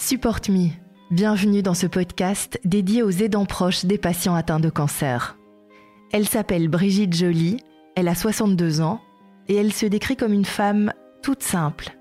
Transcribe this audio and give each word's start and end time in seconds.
Support 0.00 0.42
Me. 0.48 0.68
Bienvenue 1.10 1.60
dans 1.60 1.74
ce 1.74 1.88
podcast 1.88 2.60
dédié 2.64 3.02
aux 3.02 3.10
aidants 3.10 3.46
proches 3.46 3.84
des 3.84 3.98
patients 3.98 4.36
atteints 4.36 4.60
de 4.60 4.70
cancer. 4.70 5.36
Elle 6.12 6.28
s'appelle 6.28 6.68
Brigitte 6.68 7.16
Joly, 7.16 7.56
elle 7.96 8.06
a 8.06 8.14
62 8.14 8.80
ans 8.80 9.00
et 9.48 9.56
elle 9.56 9.72
se 9.72 9.86
décrit 9.86 10.14
comme 10.14 10.32
une 10.32 10.44
femme 10.44 10.92
toute 11.20 11.42
simple. 11.42 11.98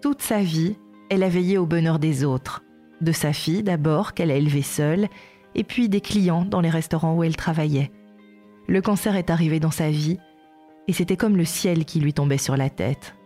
Toute 0.00 0.22
sa 0.22 0.40
vie, 0.40 0.76
elle 1.10 1.22
a 1.22 1.28
veillé 1.28 1.58
au 1.58 1.66
bonheur 1.66 1.98
des 1.98 2.24
autres, 2.24 2.64
de 3.02 3.12
sa 3.12 3.34
fille 3.34 3.62
d'abord 3.62 4.14
qu'elle 4.14 4.30
a 4.30 4.36
élevée 4.36 4.62
seule, 4.62 5.06
et 5.54 5.64
puis 5.64 5.90
des 5.90 6.00
clients 6.00 6.46
dans 6.46 6.62
les 6.62 6.70
restaurants 6.70 7.14
où 7.14 7.24
elle 7.24 7.36
travaillait. 7.36 7.92
Le 8.68 8.80
cancer 8.80 9.16
est 9.16 9.28
arrivé 9.28 9.60
dans 9.60 9.70
sa 9.70 9.90
vie 9.90 10.18
et 10.88 10.94
c'était 10.94 11.18
comme 11.18 11.36
le 11.36 11.44
ciel 11.44 11.84
qui 11.84 12.00
lui 12.00 12.14
tombait 12.14 12.38
sur 12.38 12.56
la 12.56 12.70
tête. 12.70 13.17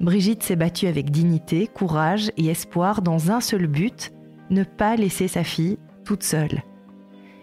Brigitte 0.00 0.44
s'est 0.44 0.56
battue 0.56 0.86
avec 0.86 1.10
dignité, 1.10 1.66
courage 1.66 2.30
et 2.36 2.46
espoir 2.46 3.02
dans 3.02 3.32
un 3.32 3.40
seul 3.40 3.66
but, 3.66 4.12
ne 4.50 4.62
pas 4.62 4.96
laisser 4.96 5.26
sa 5.26 5.42
fille 5.42 5.78
toute 6.04 6.22
seule. 6.22 6.62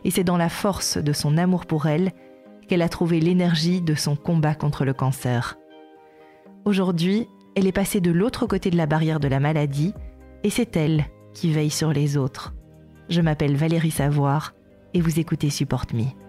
Et 0.06 0.12
c'est 0.12 0.24
dans 0.24 0.38
la 0.38 0.50
force 0.50 0.98
de 0.98 1.14
son 1.14 1.38
amour 1.38 1.66
pour 1.66 1.86
elle 1.86 2.12
qu'elle 2.68 2.82
a 2.82 2.90
trouvé 2.90 3.20
l'énergie 3.20 3.82
de 3.82 3.94
son 3.94 4.16
combat 4.16 4.56
contre 4.56 4.86
le 4.86 4.94
cancer. 4.94 5.58
Aujourd'hui, 6.64 7.28
elle 7.56 7.68
est 7.68 7.72
passée 7.72 8.02
de 8.02 8.12
l'autre 8.12 8.48
côté 8.48 8.70
de 8.70 8.78
la 8.78 8.86
barrière 8.86 9.20
de 9.20 9.28
la 9.28 9.40
maladie 9.40 9.94
et 10.44 10.50
c'est 10.50 10.76
elle 10.78 11.06
qui 11.34 11.52
veille 11.52 11.70
sur 11.70 11.92
les 11.92 12.18
autres. 12.18 12.54
Je 13.10 13.22
m'appelle 13.22 13.56
Valérie 13.56 13.92
Savoir 13.92 14.54
et 14.94 15.02
vous 15.02 15.20
écoutez 15.20 15.50
Support 15.50 15.86
Me. 15.94 16.25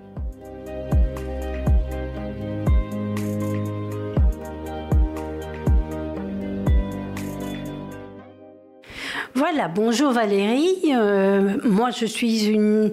Voilà, 9.49 9.69
bonjour 9.69 10.11
Valérie. 10.11 10.93
Euh, 10.93 11.59
moi, 11.63 11.93
je 11.93 12.05
suis 12.05 12.47
une, 12.47 12.91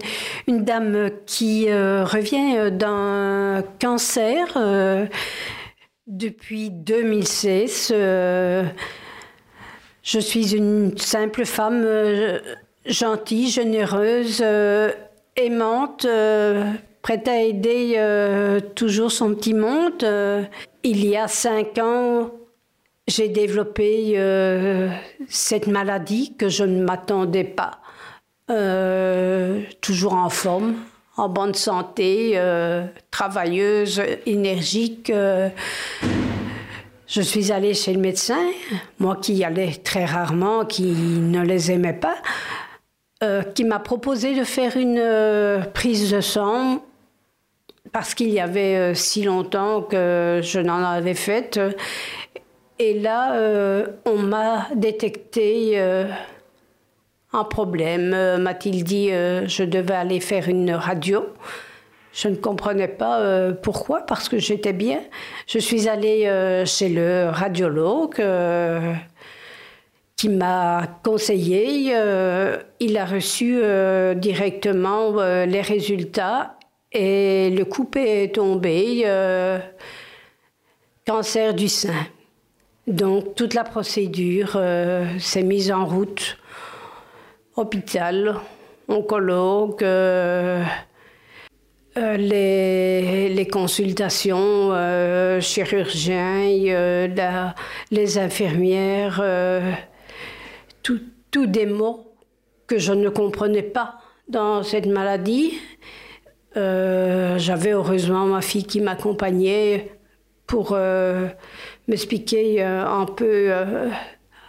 dame 0.47 1.09
qui 1.25 1.65
euh, 1.67 2.05
revient 2.05 2.71
d'un 2.71 3.63
cancer 3.81 4.53
euh, 4.55 5.07
depuis 6.05 6.69
2016. 6.69 7.87
je 7.89 8.69
suis 10.19 10.55
une 10.55 10.95
simple 10.95 11.45
femme 11.45 11.87
gentille, 12.85 13.49
généreuse, 13.49 14.45
aimante, 15.35 16.05
prête 17.01 17.27
à 17.27 17.41
aider 17.41 17.99
toujours 18.75 19.11
son 19.11 19.33
petit 19.33 19.55
monde. 19.55 20.05
il 20.83 21.03
y 21.03 21.17
a 21.17 21.27
cinq 21.27 21.79
ans, 21.79 22.29
j'ai 23.07 23.27
développé 23.27 24.13
euh, 24.15 24.89
cette 25.27 25.67
maladie 25.67 26.35
que 26.37 26.49
je 26.49 26.63
ne 26.63 26.83
m'attendais 26.83 27.43
pas. 27.43 27.79
Euh, 28.49 29.61
toujours 29.81 30.13
en 30.13 30.29
forme, 30.29 30.75
en 31.17 31.29
bonne 31.29 31.53
santé, 31.53 32.33
euh, 32.35 32.85
travailleuse, 33.11 34.01
énergique. 34.25 35.11
je 37.07 37.21
suis 37.21 37.51
allée 37.51 37.73
chez 37.73 37.93
le 37.93 37.99
médecin, 37.99 38.39
moi 38.99 39.17
qui 39.21 39.33
y 39.33 39.43
allais 39.43 39.71
très 39.83 40.05
rarement, 40.05 40.65
qui 40.65 40.83
ne 40.83 41.41
les 41.41 41.71
aimais 41.71 41.93
pas, 41.93 42.17
qui 43.55 43.63
m'a 43.63 43.79
proposé 43.79 44.35
de 44.38 44.43
faire 44.43 44.75
une 44.75 45.65
prise 45.73 46.11
de 46.11 46.19
sang 46.19 46.83
parce 47.93 48.15
qu'il 48.15 48.29
y 48.29 48.41
avait 48.41 48.93
si 48.95 49.23
longtemps 49.23 49.81
que 49.81 50.41
je 50.43 50.59
n'en 50.59 50.83
avais 50.83 51.13
faite 51.13 51.57
et 52.79 52.99
là, 52.99 53.35
euh, 53.35 53.88
on 54.05 54.17
m'a 54.17 54.67
détecté 54.75 55.73
euh, 55.75 56.05
un 57.31 57.43
problème. 57.43 58.13
Euh, 58.13 58.38
m'a-t-il 58.38 58.83
dit, 58.83 59.09
je 59.09 59.63
devais 59.63 59.94
aller 59.94 60.19
faire 60.19 60.50
une 60.50 60.72
radio. 60.72 61.25
Je 62.13 62.28
ne 62.28 62.35
comprenais 62.35 62.88
pas 62.88 63.51
pourquoi, 63.63 64.01
parce 64.01 64.29
que 64.29 64.38
j'étais 64.38 64.73
bien. 64.73 65.01
Je 65.47 65.57
suis 65.57 65.89
allée 65.89 66.63
chez 66.67 66.89
le 66.89 67.29
radiologue 67.31 68.22
qui 70.16 70.29
m'a 70.29 71.00
conseillé. 71.03 71.95
il 72.79 72.97
a 72.97 73.05
reçu 73.05 73.59
directement 74.16 75.16
les 75.45 75.61
résultats 75.61 76.55
et 76.91 77.50
le 77.50 77.66
coupé 77.66 78.25
est 78.25 78.35
tombé. 78.35 79.07
cancer 81.07 81.55
du 81.55 81.67
sein. 81.67 82.05
Donc 82.88 83.35
toute 83.35 83.53
la 83.53 83.63
procédure 83.63 84.53
euh, 84.55 85.17
s'est 85.19 85.44
mise 85.44 85.71
en 85.71 85.85
route. 85.85 86.38
Hôpital, 87.55 88.35
oncologue, 88.89 89.83
euh, 89.83 90.63
euh, 91.97 92.17
les, 92.17 93.47
consultations, 93.47 94.72
chirurgiens, 95.39 96.47
les 97.91 98.17
infirmières, 98.17 99.23
tout, 100.81 101.45
des 101.45 101.67
mots 101.67 102.11
que 102.67 102.79
je 102.79 102.91
ne 102.91 103.09
comprenais 103.09 103.63
pas 103.63 103.99
dans 104.27 104.63
cette 104.63 104.88
maladie. 104.88 105.53
J'avais 106.55 107.72
heureusement 107.72 108.25
ma 108.25 108.41
fille 108.41 108.66
qui 108.66 108.81
m'accompagnait 108.81 109.91
pour 110.53 110.78
m'expliquer 111.88 112.64
euh, 112.64 112.86
un 112.86 113.06
peu 113.06 113.47
euh, 113.50 113.90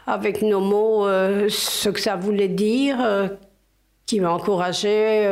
avec 0.07 0.43
nos 0.43 0.61
mots 0.61 1.07
euh, 1.07 1.49
ce 1.49 1.89
que 1.89 1.99
ça 1.99 2.15
voulait 2.15 2.49
dire, 2.49 2.99
qui 4.05 4.21
m'encourageait, 4.21 5.27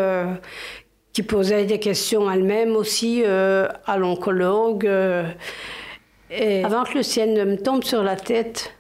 qui 1.12 1.22
posait 1.22 1.66
des 1.66 1.78
questions 1.78 2.30
elle-même 2.30 2.74
aussi 2.74 3.22
à 3.22 3.98
l'oncologue. 3.98 4.86
avant 4.86 6.84
que 6.84 6.94
le 6.94 7.02
ciel 7.02 7.34
ne 7.34 7.44
me 7.44 7.56
tombe 7.58 7.84
sur 7.84 8.02
la 8.02 8.16
tête, 8.16 8.72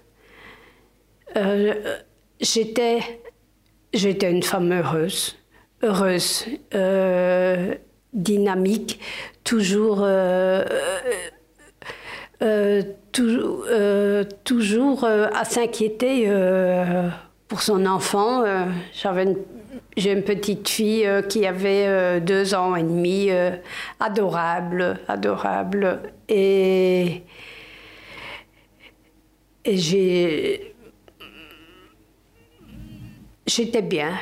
j'étais, 2.40 3.00
j'étais 3.92 4.30
une 4.30 4.42
femme 4.42 4.72
heureuse, 4.72 5.36
heureuse, 5.82 6.46
dynamique, 8.12 9.00
toujours 9.44 10.00
euh, 10.02 10.64
toujours, 13.12 13.64
euh, 13.68 14.24
toujours 14.44 15.04
euh, 15.04 15.28
à 15.34 15.44
s'inquiéter 15.44 16.28
pour 17.48 17.62
son 17.62 17.86
enfant. 17.86 18.44
J'avais 18.92 19.36
j'ai 19.94 20.12
une 20.12 20.22
petite 20.22 20.68
fille 20.68 21.06
qui 21.28 21.46
avait 21.46 22.20
deux 22.20 22.54
ans 22.54 22.74
et 22.76 22.82
demi, 22.82 23.28
adorable, 24.00 24.98
adorable. 25.06 26.00
Et, 26.30 27.22
et 29.66 29.76
j'ai, 29.76 30.74
j'étais 33.46 33.82
bien. 33.82 34.12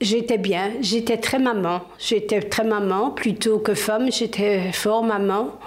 J'étais 0.00 0.38
bien, 0.38 0.72
j'étais 0.80 1.16
très 1.16 1.38
maman. 1.38 1.82
J'étais 1.98 2.40
très 2.40 2.64
maman 2.64 3.10
plutôt 3.10 3.58
que 3.58 3.74
femme, 3.74 4.10
j'étais 4.10 4.72
fort 4.72 5.04
maman. 5.04 5.58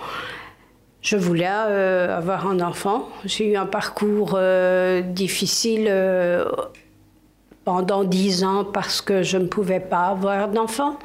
Je 1.05 1.17
voulais 1.17 1.47
euh, 1.47 2.17
avoir 2.17 2.47
un 2.47 2.59
enfant. 2.61 3.07
J'ai 3.25 3.51
eu 3.51 3.55
un 3.55 3.67
parcours 3.67 4.33
euh, 4.35 5.01
difficile 5.01 5.85
euh, 5.87 6.49
pendant 7.63 8.03
dix 8.03 8.43
ans 8.43 8.65
parce 8.65 9.01
que 9.01 9.21
je 9.21 9.37
ne 9.37 9.45
pouvais 9.45 9.79
pas 9.79 10.07
avoir 10.07 10.47
d'enfant. 10.49 10.97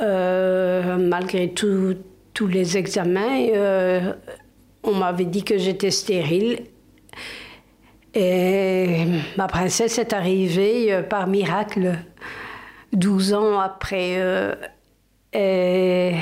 malgré 0.00 1.54
tous 1.54 2.46
les 2.48 2.76
examens, 2.76 3.38
on 4.82 4.94
m'avait 4.96 5.26
dit 5.26 5.44
que 5.44 5.58
j'étais 5.58 5.92
stérile. 5.92 6.64
Et 8.14 9.06
ma 9.36 9.46
princesse 9.46 9.96
est 9.98 10.12
arrivée 10.12 11.02
par 11.08 11.28
miracle 11.28 11.98
12 12.92 13.32
ans 13.34 13.60
après. 13.60 14.18
et 15.32 16.16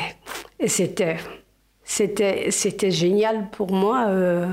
c'était 0.67 1.17
c'était, 1.93 2.51
c'était 2.51 2.91
génial 2.91 3.51
pour 3.51 3.71
moi. 3.71 4.07
Euh, 4.09 4.47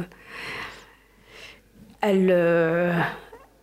elle, 2.01 2.27
euh, 2.31 2.91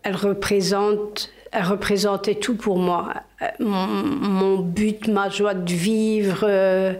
elle, 0.02 0.16
représente, 0.16 1.30
elle 1.52 1.64
représentait 1.64 2.36
tout 2.36 2.56
pour 2.56 2.78
moi. 2.78 3.12
Mon, 3.60 4.60
but, 4.60 5.08
ma 5.08 5.28
joie 5.28 5.52
de 5.52 5.70
vivre, 5.70 6.38
euh, 6.42 6.94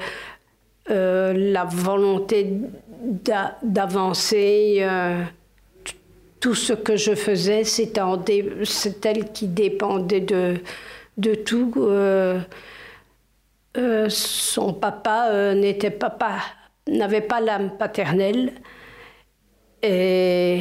la 0.86 1.64
volonté 1.64 2.52
d'avancer. 3.62 4.86
tout 6.40 6.54
ce 6.54 6.74
que 6.74 6.96
je 6.96 7.14
faisais, 7.14 7.64
c'est 7.64 7.96
elle 9.06 9.32
qui 9.32 9.48
dépendait 9.48 10.20
de, 10.20 10.56
de 11.16 11.34
tout. 11.34 11.72
son 14.10 14.74
papa 14.74 15.54
n'était 15.54 15.90
pas 15.90 16.10
n'avait 16.88 17.20
pas 17.20 17.40
l'âme 17.40 17.76
paternelle. 17.78 18.52
Et, 19.82 20.60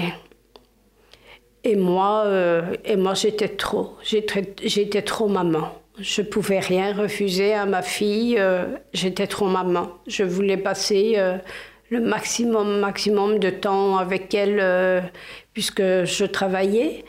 Et 1.63 1.75
moi, 1.75 2.25
et 2.83 2.95
moi 2.95 3.13
j'étais 3.16 3.50
trop. 3.50 3.98
J'étais 4.04 5.01
trop 5.01 5.27
maman. 5.27 5.72
Je 5.98 6.22
pouvais 6.22 6.60
rien 6.60 6.94
refuser 6.94 7.54
à 7.54 7.66
ma 7.66 7.81
fille. 7.81 8.39
j'étais 8.94 9.27
trop 9.27 9.48
maman. 9.48 9.89
Je 10.07 10.24
voulais 10.24 10.57
passer 10.57 11.18
le 11.89 12.00
maximum, 12.01 12.80
maximum 12.80 13.39
de 13.39 13.50
temps 13.50 13.98
avec 13.98 14.33
elle 14.36 15.12
puisque 15.54 15.81
je 15.81 16.25
travaillais. 16.25 17.04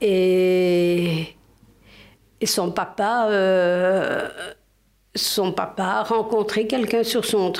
Et, 0.00 1.36
et 2.40 2.46
son 2.46 2.72
papa, 2.72 3.28
euh, 3.30 4.28
son 5.14 5.52
papa 5.52 5.84
a 5.84 6.02
rencontré 6.02 6.66
quelqu'un 6.66 7.02
sur 7.02 7.24
son, 7.24 7.50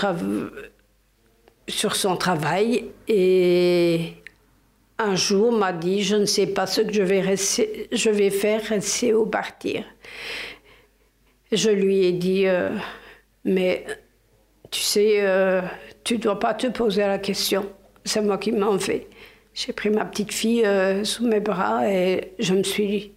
travail 2.17 2.85
et 3.09 4.15
un 4.99 5.15
jour 5.17 5.53
m'a 5.53 5.73
dit 5.73 6.03
je 6.03 6.17
ne 6.17 6.25
sais 6.25 6.47
pas 6.47 6.67
ce 6.67 6.81
que 6.81 6.93
je 6.93 7.03
vais, 7.03 7.23
je 7.93 8.11
vais 8.11 8.31
faire, 8.31 8.63
rester 8.63 9.15
ou 9.15 9.27
partir. 9.27 9.85
Je 11.51 11.71
lui 11.71 12.07
ai 12.07 12.13
dit 12.13 12.47
euh, 12.47 12.71
mais 13.45 13.85
tu 14.71 14.81
sais, 14.81 15.17
euh, 15.21 15.61
tu 16.05 16.15
ne 16.17 16.21
dois 16.21 16.39
pas 16.39 16.55
te 16.55 16.69
poser 16.69 17.03
la 17.03 17.19
question. 17.19 17.71
C'est 18.05 18.23
moi 18.23 18.39
qui 18.39 18.53
m'en 18.53 18.79
fais. 18.79 19.09
J'ai 19.53 19.75
pris 19.75 19.91
ma 19.91 20.07
petite 20.07 20.33
fille 20.33 20.65
euh, 20.65 21.05
sous 21.05 21.27
mes 21.27 21.41
bras 21.41 21.87
et 21.87 22.33
je 22.39 22.55
me 22.55 22.63
suis 22.63 23.13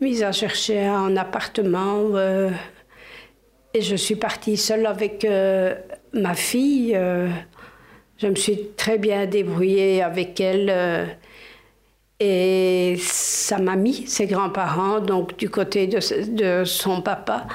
mise 0.00 0.24
à 0.24 0.32
chercher 0.32 0.84
un 0.84 1.16
appartement. 1.16 2.10
Euh, 3.74 3.78
et 3.78 3.82
je 3.82 3.96
suis 3.96 4.16
partie 4.16 4.56
seule 4.56 4.86
avec 4.86 5.24
euh, 5.24 5.74
ma 6.12 6.34
fille. 6.34 6.98
je 8.18 8.26
me 8.26 8.34
suis 8.34 8.68
très 8.76 8.98
bien 8.98 9.26
débrouillée 9.26 10.02
avec 10.02 10.40
elle. 10.40 11.16
et 12.18 12.96
sa 12.98 13.58
mamie, 13.58 14.06
ses 14.06 14.26
grands-parents, 14.26 15.00
donc 15.00 15.36
du 15.36 15.50
côté 15.50 15.86
de, 15.86 16.64
son 16.64 17.02
papa. 17.02 17.46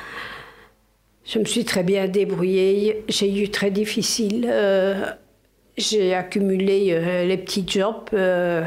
Je 1.25 1.39
me 1.39 1.45
suis 1.45 1.65
très 1.65 1.83
bien 1.83 2.07
débrouillée. 2.07 3.03
J'ai 3.07 3.43
eu 3.43 3.49
très 3.49 3.71
difficile 3.71 4.51
j'ai 5.77 6.13
accumulé 6.13 6.89
euh, 6.91 7.25
les 7.25 7.37
petits 7.37 7.65
jobs. 7.67 8.09
Euh, 8.13 8.63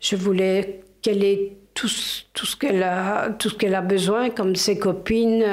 je 0.00 0.16
voulais 0.16 0.80
qu'elle 1.02 1.24
ait 1.24 1.56
tout 1.74 1.88
ce 1.88 2.56
qu'elle 2.56 2.82
a, 2.82 3.30
tout 3.30 3.50
ce 3.50 3.54
qu'elle 3.54 3.74
a 3.74 3.80
besoin, 3.80 4.30
comme 4.30 4.54
ses 4.54 4.78
copines. 4.78 5.44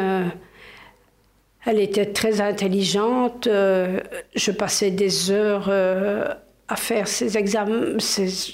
Euh, 1.68 1.72
elle 1.72 1.80
était 1.80 2.08
très 2.08 2.42
intelligente. 2.42 3.48
je 3.48 4.52
passais 4.52 4.92
des 4.92 5.31
heures 5.31 5.69
à 5.69 6.75
faire 6.75 7.08
ses 7.08 7.38
examens, 7.38 7.98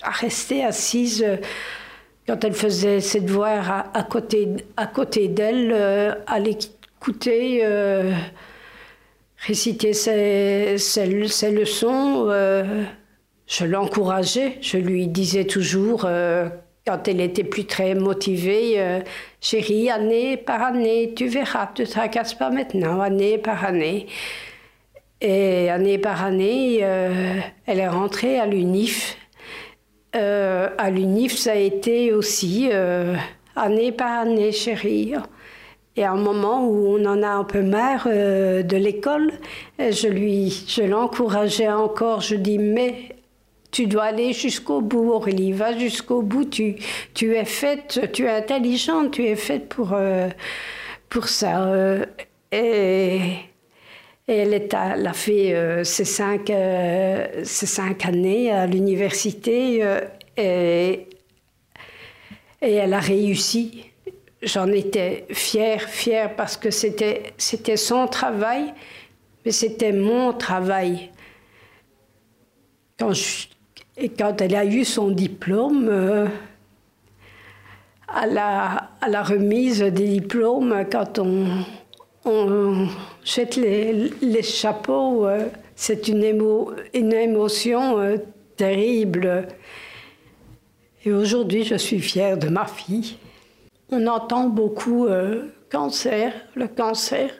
à 0.03 0.11
rester 0.11 0.63
assise 0.63 1.25
quand 2.27 2.43
elle 2.43 2.53
faisait 2.53 2.99
ses 2.99 3.21
devoirs 3.21 3.89
à, 3.93 4.03
côté, 4.03 4.49
à 4.75 4.87
côté 4.87 5.27
d'elle, 5.29 5.73
à 6.27 6.39
l'écouter 6.39 7.63
réciter 9.37 9.93
ses, 9.93 10.77
leçons. 11.05 12.25
Euh, 12.29 12.83
je 13.45 13.65
l'encourageais, 13.65 14.57
je 14.61 14.77
lui 14.77 15.07
disais 15.07 15.45
toujours, 15.45 16.05
euh, 16.05 16.49
quand 16.87 17.07
elle 17.07 17.21
était 17.21 17.43
plus 17.43 17.65
très 17.65 17.93
motivée, 17.93 18.75
euh, 18.77 19.01
chérie, 19.41 19.89
année 19.89 20.37
par 20.37 20.63
année, 20.63 21.13
tu 21.15 21.27
verras, 21.27 21.69
ne 21.77 21.83
te 21.83 21.91
tracasse 21.91 22.33
pas 22.33 22.49
maintenant, 22.49 23.01
année 23.01 23.37
par 23.37 23.65
année. 23.65 24.07
Et 25.19 25.69
année 25.69 25.97
par 25.97 26.23
année, 26.23 26.77
elle 26.77 27.79
est 27.79 27.87
rentrée 27.87 28.39
à 28.39 28.45
l'UNIF. 28.45 29.17
à 30.13 30.89
l'UNIF, 30.91 31.35
ça 31.35 31.53
a 31.53 31.55
été 31.55 32.13
aussi 32.13 32.69
année 33.55 33.91
par 33.91 34.19
année, 34.19 34.51
chérie. 34.51 35.15
Et 35.97 36.03
à 36.03 36.11
un 36.11 36.17
moment 36.17 36.67
où 36.67 36.95
on 36.95 37.03
en 37.05 37.23
a 37.23 37.27
un 37.27 37.43
peu 37.43 37.63
marre 37.63 38.05
euh, 38.05 38.61
de 38.61 38.77
l'école, 38.77 39.31
je 39.79 40.07
lui, 40.07 40.65
je 40.67 40.83
l'encourageais 40.83 41.69
encore. 41.69 42.21
Je 42.21 42.35
dis 42.35 42.59
mais 42.59 43.16
tu 43.77 43.85
dois 43.85 44.05
aller 44.05 44.33
jusqu'au 44.33 44.81
bout, 44.81 45.11
Aurélie, 45.11 45.51
va 45.51 45.77
jusqu'au 45.77 46.23
bout. 46.23 46.45
Tu, 46.45 46.77
tu 47.13 47.35
es 47.35 47.45
faite, 47.45 48.09
tu 48.11 48.23
es 48.25 48.31
intelligente, 48.31 49.11
tu 49.11 49.23
es 49.23 49.35
faite 49.35 49.69
pour, 49.69 49.93
euh, 49.93 50.29
pour 51.09 51.27
ça. 51.27 51.67
Euh, 51.67 52.03
et, 52.51 53.19
elle, 54.25 54.55
a 55.05 55.13
fait 55.13 55.83
ses, 55.83 56.05
cinq, 56.05 56.51
ses 57.43 57.65
cinq 57.67 58.03
années 58.03 58.51
à 58.51 58.65
l'université 58.65 59.85
et, 60.35 61.07
et 62.61 62.73
elle 62.73 62.93
a 62.95 62.99
réussi 62.99 63.83
j'en 64.41 64.67
étais 64.71 65.27
fière, 65.29 65.83
fière 65.83 66.35
parce 66.35 66.57
que 66.57 66.71
c'était, 66.71 67.33
c'était 67.37 67.77
son 67.77 68.07
travail, 68.07 68.73
mais 69.45 69.51
c'était 69.51 69.93
mon 69.93 70.33
travail. 70.33 71.11
Quand, 72.99 73.13
et 73.97 74.09
quand 74.09 74.41
elle 74.41 74.55
a 74.55 74.63
eu 74.63 74.85
son 74.85 75.09
diplôme, 75.09 75.87
euh, 75.89 76.27
à, 78.07 78.27
la, 78.27 79.23
remise 79.23 79.81
des 79.81 80.07
diplômes, 80.07 80.85
quand 80.91 81.19
on, 81.19 82.87
jette 83.23 83.55
les, 83.55 84.43
chapeaux, 84.43 85.25
euh, 85.25 85.47
c'est 85.75 86.07
une, 86.07 86.23
émo, 86.23 86.73
une 86.93 87.11
émotion 87.11 87.99
euh, 87.99 88.17
terrible. 88.55 89.47
Et 91.03 91.11
aujourd'hui, 91.11 91.63
je 91.63 91.75
suis 91.75 91.99
fière 91.99 92.37
de 92.37 92.49
ma 92.49 92.65
fille. 92.65 93.17
On 93.89 94.05
entend 94.05 94.47
beaucoup 94.47 95.07
cancer, 95.71 96.33
le 96.55 96.67
cancer. 96.67 97.31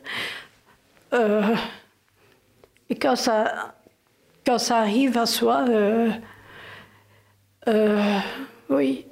Et 2.89 2.95
quand 2.95 3.17
ça, 3.17 3.73
quand 4.45 4.57
ça 4.57 4.77
arrive 4.77 5.17
à 5.17 5.25
soi, 5.25 5.65
euh, 7.67 8.19
oui, 8.69 9.05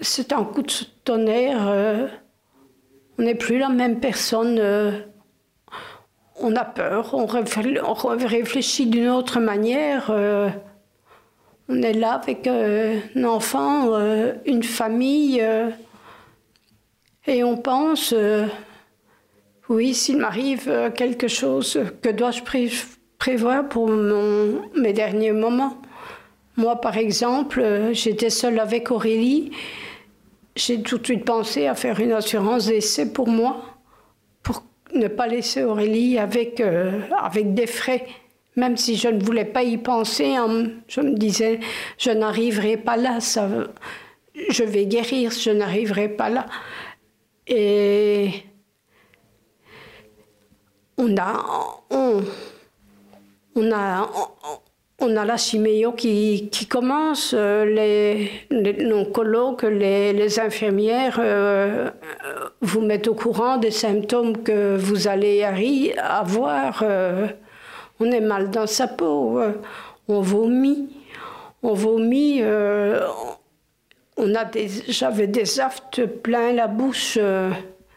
c'est 0.00 0.32
un 0.32 0.44
coup 0.44 0.62
de 0.62 0.72
tonnerre. 1.04 2.10
on 3.18 3.22
n'est 3.22 3.34
plus 3.34 3.58
la 3.58 3.68
même 3.68 4.00
personne. 4.00 4.60
on 6.40 6.56
a 6.56 6.64
peur, 6.64 7.14
on 7.14 7.26
réfléchit 7.26 8.86
d'une 8.86 9.08
autre 9.08 9.40
manière. 9.40 10.10
on 11.68 11.82
est 11.82 11.92
là 11.92 12.12
avec 12.12 12.46
un 12.46 13.24
enfant, 13.24 13.98
une 14.44 14.62
famille. 14.62 15.42
Et 17.28 17.44
on 17.44 17.58
pense, 17.58 18.14
euh, 18.16 18.46
oui, 19.68 19.92
s'il 19.92 20.16
m'arrive 20.16 20.64
euh, 20.66 20.90
quelque 20.90 21.28
chose, 21.28 21.78
que 22.00 22.08
dois-je 22.08 22.40
prévoir 23.18 23.68
pour 23.68 23.90
mes 23.90 24.94
derniers 24.94 25.32
moments? 25.32 25.76
Moi, 26.58 26.80
par 26.80 26.96
exemple, 26.96 27.60
euh, 27.60 27.94
j'étais 27.94 28.30
seule 28.30 28.58
avec 28.58 28.90
Aurélie. 28.90 29.52
J'ai 30.56 30.82
tout 30.82 30.98
de 30.98 31.04
suite 31.04 31.24
pensé 31.24 31.68
à 31.68 31.76
faire 31.76 32.00
une 32.00 32.10
assurance 32.10 32.66
d'essai 32.66 33.12
pour 33.12 33.28
moi, 33.28 33.62
pour 34.42 34.64
ne 34.92 35.06
pas 35.06 35.28
laisser 35.28 35.62
Aurélie 35.62 36.18
avec, 36.18 36.60
avec 36.60 37.54
des 37.54 37.68
frais. 37.68 38.04
Même 38.56 38.76
si 38.76 38.96
je 38.96 39.06
ne 39.06 39.22
voulais 39.22 39.44
pas 39.44 39.62
y 39.62 39.78
penser, 39.78 40.34
hein, 40.34 40.66
je 40.88 41.00
me 41.00 41.14
disais, 41.14 41.60
je 41.96 42.10
n'arriverai 42.10 42.76
pas 42.76 42.96
là, 42.96 43.20
ça, 43.20 43.48
je 44.48 44.64
vais 44.64 44.86
guérir, 44.86 45.30
je 45.30 45.50
n'arriverai 45.50 46.08
pas 46.08 46.28
là. 46.28 46.46
Et 47.46 48.30
on 50.96 51.16
a, 51.16 51.84
on, 53.54 53.72
a, 53.72 54.10
on 55.00 55.16
a 55.16 55.24
la 55.24 55.36
chiméo 55.36 55.92
qui, 55.92 56.50
commence, 56.68 57.32
euh, 57.36 57.64
les, 57.64 58.30
les, 58.50 58.84
nos 58.84 59.04
colloques, 59.04 59.62
les, 59.62 60.40
infirmières 60.40 61.18
euh, 61.20 61.90
vous 62.60 62.80
mettent 62.80 63.06
au 63.06 63.14
courant 63.14 63.58
des 63.58 63.70
symptômes 63.70 64.42
que 64.42 64.76
vous 64.76 65.06
allez 65.06 65.44
avoir. 65.96 66.82
Euh, 66.82 67.28
on 68.00 68.10
est 68.10 68.20
mal 68.20 68.50
dans 68.50 68.66
sa 68.66 68.88
peau, 68.88 69.40
on 70.08 70.20
vomit, 70.20 70.88
on 71.62 71.74
vomit, 71.74 72.40
on 74.16 74.34
a 74.34 74.44
des, 74.44 74.68
j'avais 74.88 75.26
des 75.26 75.58
aftes 75.58 76.06
plein 76.06 76.52
la 76.52 76.68
bouche. 76.68 77.18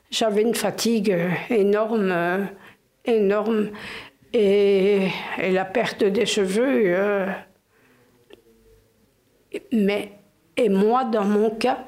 J'avais 0.10 0.42
une 0.42 0.56
fatigue 0.56 1.16
énorme, 1.52 2.48
énorme. 3.06 3.70
Et, 4.34 5.08
la 5.38 5.66
perte 5.66 6.04
des 6.04 6.26
cheveux. 6.26 6.84
Euh, 6.86 7.28
mais, 9.72 10.14
et 10.56 10.70
moi, 10.70 11.04
dans 11.04 11.26
mon 11.26 11.50
cas, 11.50 11.86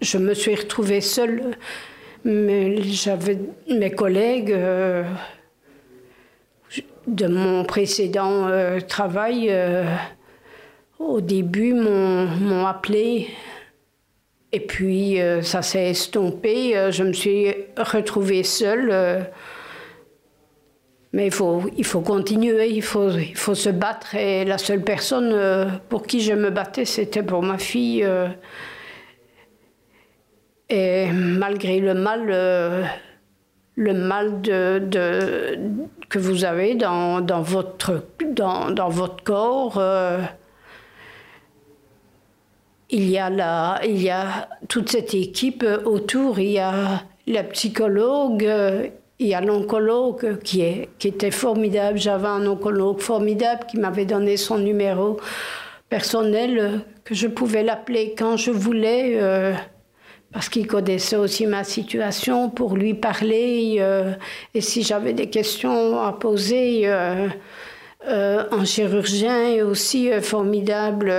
je 0.00 0.18
me 0.18 0.34
suis 0.34 0.54
retrouvée 0.54 1.00
seule. 1.00 1.56
Mais 2.24 2.82
j'avais 2.82 3.38
mes 3.68 3.90
collègues 3.90 4.56
de 7.06 7.26
mon 7.26 7.64
précédent 7.64 8.48
travail 8.88 9.54
au 10.98 11.20
début 11.20 11.74
m'ont 11.74 12.66
appelé 12.66 13.28
et 14.54 14.60
puis 14.60 15.20
euh, 15.20 15.42
ça 15.42 15.62
s'est 15.62 15.90
estompé. 15.90 16.76
Euh, 16.76 16.92
je 16.92 17.02
me 17.02 17.12
suis 17.12 17.52
retrouvée 17.76 18.44
seule. 18.44 19.26
Euh, 21.14 21.16
mais 21.16 21.26
il 21.26 21.32
faut, 21.32 21.62
il 21.76 21.84
faut 21.84 22.00
continuer, 22.00 22.68
il 22.68 22.82
faut, 22.82 23.10
il 23.10 23.36
faut 23.36 23.54
se 23.54 23.70
battre. 23.70 24.14
Et 24.14 24.44
la 24.44 24.58
seule 24.58 24.82
personne 24.82 25.80
pour 25.88 26.06
qui 26.06 26.20
je 26.20 26.32
me 26.32 26.50
battais, 26.50 26.84
c'était 26.84 27.22
pour 27.22 27.42
ma 27.42 27.58
fille. 27.58 28.06
Et 30.70 31.06
malgré 31.12 31.78
le 31.78 31.94
mal, 31.94 32.26
le 33.76 33.92
mal 33.94 34.40
de, 34.40 34.78
de, 34.78 35.58
que 36.08 36.18
vous 36.18 36.44
avez 36.44 36.74
dans, 36.74 37.20
dans 37.20 37.42
votre, 37.42 38.04
dans, 38.32 38.70
dans 38.70 38.88
votre 38.88 39.22
corps, 39.22 39.80
il 42.90 43.08
y 43.08 43.18
a, 43.18 43.30
la, 43.30 43.80
il 43.84 44.02
y 44.02 44.10
a 44.10 44.48
toute 44.68 44.90
cette 44.90 45.14
équipe 45.14 45.64
autour. 45.84 46.38
Il 46.38 46.52
y 46.52 46.58
a 46.58 47.02
la 47.26 47.42
psychologue, 47.44 48.48
il 49.24 49.30
y 49.30 49.34
a 49.34 49.40
l'oncologue 49.40 50.38
qui, 50.44 50.62
qui 50.98 51.08
était 51.08 51.30
formidable. 51.30 51.98
J'avais 51.98 52.28
un 52.28 52.46
oncologue 52.46 53.00
formidable 53.00 53.64
qui 53.70 53.78
m'avait 53.78 54.04
donné 54.04 54.36
son 54.36 54.58
numéro 54.58 55.18
personnel, 55.88 56.82
que 57.04 57.14
je 57.14 57.26
pouvais 57.26 57.62
l'appeler 57.62 58.14
quand 58.16 58.36
je 58.36 58.50
voulais, 58.50 59.14
euh, 59.14 59.54
parce 60.32 60.50
qu'il 60.50 60.66
connaissait 60.66 61.16
aussi 61.16 61.46
ma 61.46 61.64
situation, 61.64 62.50
pour 62.50 62.76
lui 62.76 62.92
parler. 62.92 63.76
Euh, 63.78 64.12
et 64.52 64.60
si 64.60 64.82
j'avais 64.82 65.14
des 65.14 65.30
questions 65.30 66.00
à 66.02 66.12
poser, 66.12 66.82
euh, 66.84 67.28
un 68.06 68.64
chirurgien 68.66 69.48
est 69.48 69.62
aussi 69.62 70.10
formidable 70.20 71.14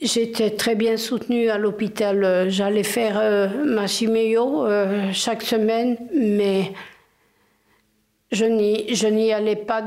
J'étais 0.00 0.50
très 0.50 0.76
bien 0.76 0.96
soutenue 0.96 1.50
à 1.50 1.58
l'hôpital. 1.58 2.48
J'allais 2.48 2.84
faire 2.84 3.18
euh, 3.18 3.48
ma 3.64 3.88
chiméo 3.88 4.64
euh, 4.64 5.10
chaque 5.12 5.42
semaine, 5.42 5.96
mais 6.14 6.72
je 8.30 8.44
n'y 8.44 9.32
allais 9.32 9.56
pas 9.56 9.82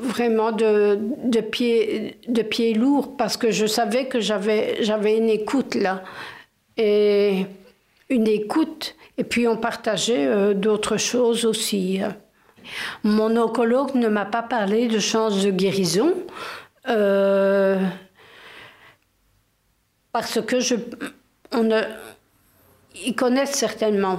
vraiment 0.00 0.50
de, 0.50 0.98
de 1.24 1.40
pieds 1.40 2.18
de 2.26 2.42
pied 2.42 2.74
lourds 2.74 3.16
parce 3.16 3.36
que 3.36 3.50
je 3.50 3.66
savais 3.66 4.06
que 4.06 4.20
j'avais 4.20 4.82
j'avais 4.82 5.16
une 5.16 5.30
écoute 5.30 5.74
là 5.74 6.02
et 6.76 7.46
une 8.10 8.26
écoute 8.26 8.94
et 9.16 9.24
puis 9.24 9.46
on 9.46 9.56
partageait 9.56 10.26
euh, 10.26 10.52
d'autres 10.52 10.96
choses 10.96 11.44
aussi. 11.44 12.00
Mon 13.04 13.36
oncologue 13.36 13.94
ne 13.94 14.08
m'a 14.08 14.24
pas 14.24 14.42
parlé 14.42 14.88
de 14.88 14.98
chances 14.98 15.44
de 15.44 15.50
guérison. 15.50 16.12
Euh, 16.88 17.80
parce 20.12 20.40
que 20.42 20.60
je, 20.60 20.76
ils 23.04 23.16
connaissent 23.16 23.54
certainement, 23.54 24.18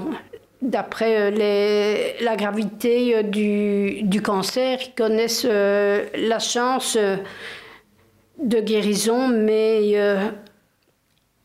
d'après 0.61 1.31
euh, 1.31 2.13
la 2.21 2.35
gravité 2.35 3.17
euh, 3.17 3.23
du, 3.23 4.21
cancer, 4.21 4.79
ils 4.85 4.95
connaissent 4.95 5.45
la 5.45 6.39
chance 6.39 6.97
de 6.97 8.59
guérison, 8.59 9.27
mais 9.27 9.91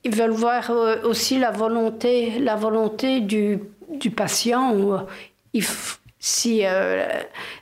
ils 0.05 0.15
veulent 0.15 0.31
voir 0.31 0.73
aussi 1.05 1.39
la 1.39 1.51
volonté, 1.51 2.39
la 2.39 2.57
volonté 2.57 3.21
du, 3.21 3.61
patient. 4.17 5.07
Si 6.21 6.61
euh, 6.65 7.09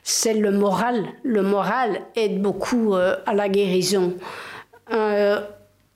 c'est 0.03 0.33
le 0.33 0.51
moral. 0.51 1.05
Le 1.23 1.41
moral 1.41 2.01
aide 2.15 2.41
beaucoup 2.41 2.93
euh, 2.93 3.15
à 3.25 3.33
la 3.33 3.47
guérison. 3.47 4.15
Euh, 4.93 5.39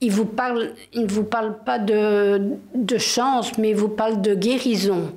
il 0.00 0.10
vous 0.10 0.24
parle, 0.24 0.72
il 0.92 1.02
ne 1.02 1.08
vous 1.08 1.24
parle 1.24 1.58
pas 1.64 1.78
de, 1.78 2.56
de, 2.74 2.98
chance, 2.98 3.56
mais 3.58 3.70
il 3.70 3.76
vous 3.76 3.88
parle 3.88 4.20
de 4.22 4.34
guérison. 4.34 5.14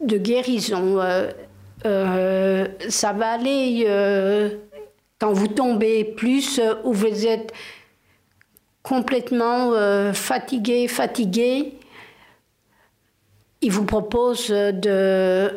De 0.00 0.16
guérison. 0.16 0.98
ça 1.82 3.12
va 3.12 3.28
aller 3.32 3.86
quand 5.18 5.32
vous 5.32 5.48
tombez 5.48 6.04
plus 6.04 6.60
ou 6.84 6.92
vous 6.92 7.26
êtes 7.26 7.52
complètement 8.82 9.72
fatigué, 10.12 10.88
fatigué. 10.88 11.74
Il 13.62 13.72
vous 13.72 13.84
propose 13.84 14.48
de 14.48 15.50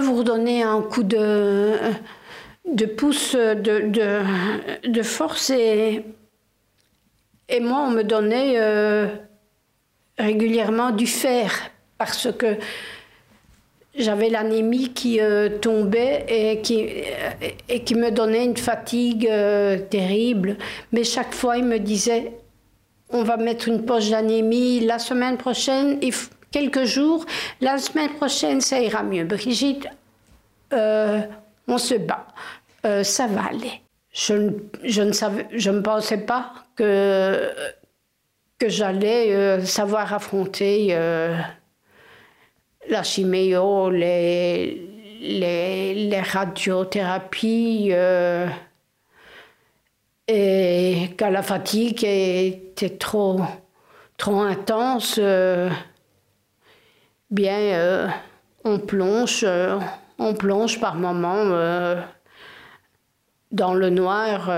vous 0.00 0.16
redonner 0.16 0.62
un 0.62 0.82
coup 0.82 1.02
de, 1.02 1.72
de 2.66 2.86
pouce 2.86 3.34
de, 3.34 3.90
de, 4.86 5.02
force 5.02 5.50
et, 5.50 6.04
et 7.48 7.60
moi 7.60 7.84
on 7.86 7.90
me 7.90 8.02
donnait 8.02 8.54
euh, 8.56 9.08
régulièrement 10.18 10.90
du 10.90 11.06
fer 11.06 11.70
parce 11.98 12.28
que 12.36 12.58
j'avais 13.98 14.28
l'anémie 14.28 14.92
qui 14.92 15.20
euh, 15.20 15.48
tombait 15.58 16.26
et 16.28 16.60
qui, 16.60 16.86
et 17.68 17.82
qui 17.82 17.94
me 17.94 18.10
donnait 18.10 18.44
une 18.44 18.56
fatigue 18.56 19.26
euh, 19.26 19.78
terrible. 19.78 20.56
Mais 20.92 21.04
chaque 21.04 21.34
fois, 21.34 21.56
il 21.56 21.64
me 21.64 21.78
disait, 21.78 22.32
on 23.10 23.22
va 23.22 23.36
mettre 23.36 23.68
une 23.68 23.84
poche 23.84 24.10
d'anémie 24.10 24.80
la 24.80 24.98
semaine 24.98 25.38
prochaine. 25.38 25.98
Quelques 26.56 26.84
jours. 26.84 27.26
La 27.60 27.76
semaine 27.76 28.14
prochaine, 28.14 28.60
ça 28.62 28.80
ira 28.80 29.02
mieux. 29.02 29.24
Brigitte, 29.24 29.86
euh, 30.72 31.20
on 31.68 31.76
se 31.76 31.94
bat. 31.94 32.26
Euh, 32.86 33.04
ça 33.04 33.26
va 33.26 33.44
aller. 33.50 33.82
Je, 34.12 34.52
je, 34.82 35.02
ne 35.02 35.12
savais, 35.12 35.46
je 35.52 35.70
ne 35.70 35.80
pensais 35.80 36.18
pas 36.18 36.52
que, 36.74 37.50
que 38.58 38.70
j'allais 38.70 39.34
euh, 39.34 39.64
savoir 39.64 40.14
affronter 40.14 40.96
la 42.88 43.02
chiméo, 43.02 43.90
les, 43.90 44.88
les, 45.20 45.94
les 46.08 46.20
radiothérapies 46.20 47.92
et 50.28 51.10
quand 51.18 51.30
la 51.30 51.42
fatigue 51.42 52.04
était 52.04 52.96
trop, 52.96 53.40
trop 54.16 54.40
intense 54.40 55.20
bien, 57.30 57.58
euh, 57.58 58.08
on 58.64 58.78
plonge, 58.78 59.44
euh, 59.44 59.78
on 60.18 60.34
plonge 60.34 60.80
par 60.80 60.94
moments 60.94 61.34
euh, 61.50 62.00
dans 63.52 63.74
le 63.74 63.90
noir 63.90 64.50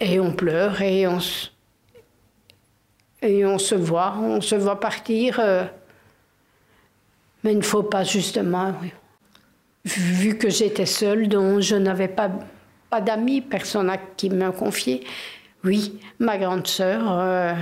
et 0.00 0.20
on 0.20 0.32
pleure 0.32 0.80
et 0.82 1.06
on, 1.06 1.18
et 3.22 3.46
on 3.46 3.58
se 3.58 3.74
voit, 3.74 4.14
on 4.18 4.40
se 4.40 4.54
voit 4.54 4.80
partir. 4.80 5.40
mais 7.42 7.52
il 7.52 7.58
ne 7.58 7.62
faut 7.62 7.82
pas 7.82 8.04
justement, 8.04 8.74
vu 9.84 10.38
que 10.38 10.50
j'étais 10.50 10.86
seule, 10.86 11.28
dont 11.28 11.60
je 11.60 11.76
n'avais 11.76 12.08
pas, 12.08 12.30
pas 12.90 13.00
d'amis, 13.00 13.40
personne 13.40 13.90
à 13.90 13.96
qui 13.96 14.28
me 14.30 14.50
confier. 14.52 15.04
Oui, 15.64 16.00
ma 16.18 16.38
grande 16.38 16.66
sœur 16.66 17.56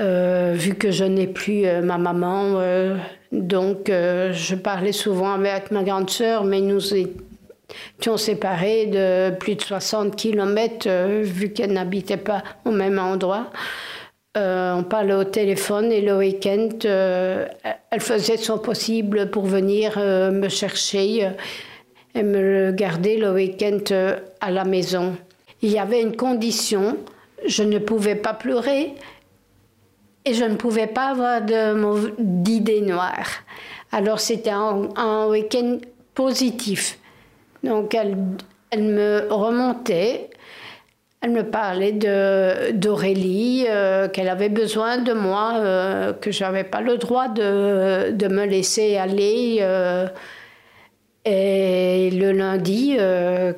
euh, 0.00 0.54
vu 0.56 0.74
que 0.74 0.90
je 0.90 1.04
n'ai 1.04 1.26
plus 1.26 1.66
euh, 1.66 1.82
ma 1.82 1.98
maman, 1.98 2.54
euh, 2.56 2.96
donc 3.32 3.88
je 3.88 4.54
parlais 4.54 4.92
souvent 4.92 5.34
avec 5.34 5.70
ma 5.70 5.84
grande 5.84 6.10
sœur, 6.10 6.42
mais 6.42 6.60
nous 6.60 6.80
étions 6.94 8.16
séparés 8.16 8.86
de 8.86 9.30
plus 9.36 9.54
de 9.54 9.60
60 9.62 10.16
kilomètres, 10.16 10.88
vu 11.22 11.52
qu'elle 11.52 11.72
n'habitait 11.72 12.16
pas 12.16 12.42
au 12.64 12.72
même 12.72 12.98
endroit. 12.98 13.50
on 14.34 14.84
parlait 14.88 15.14
au 15.14 15.22
téléphone 15.22 15.92
et 15.92 16.00
le 16.00 16.16
week-end, 16.16 16.70
elle 16.82 18.00
faisait 18.00 18.36
son 18.36 18.58
possible 18.58 19.30
pour 19.30 19.44
venir 19.44 19.96
me 19.96 20.48
chercher 20.48 21.30
et 22.16 22.22
me 22.24 22.72
garder 22.72 23.16
le 23.16 23.32
week-end 23.32 23.78
à 24.40 24.50
la 24.50 24.64
maison. 24.64 25.14
Il 25.62 25.70
y 25.70 25.78
avait 25.78 26.02
une 26.02 26.16
condition, 26.16 26.96
je 27.46 27.62
ne 27.62 27.78
pouvais 27.78 28.16
pas 28.16 28.34
pleurer, 28.34 28.94
et 30.24 30.34
je 30.34 30.44
ne 30.44 30.56
pouvais 30.56 30.86
pas 30.86 31.10
avoir 31.10 31.40
d'idées 32.18 32.82
noires. 32.82 33.30
Alors 33.92 34.20
c'était 34.20 34.50
un, 34.50 35.26
week-end 35.28 35.78
positif. 36.14 36.98
Donc 37.64 37.94
elle, 37.94 38.16
me 38.76 39.26
remontait, 39.30 40.30
elle 41.20 41.30
me 41.30 41.42
parlait 41.42 41.92
d'Aurélie, 42.72 43.66
euh, 43.68 44.08
qu'elle 44.08 44.28
avait 44.28 44.48
besoin 44.48 44.98
de 44.98 45.12
moi, 45.12 45.54
euh, 45.56 46.12
que 46.12 46.30
je 46.30 46.44
n'avais 46.44 46.64
pas 46.64 46.80
le 46.80 46.96
droit 46.96 47.28
de, 47.28 48.28
me 48.28 48.44
laisser 48.44 48.96
aller. 48.96 49.58
Euh. 49.60 50.06
et 51.24 52.10
le 52.10 52.32
lundi, 52.32 52.96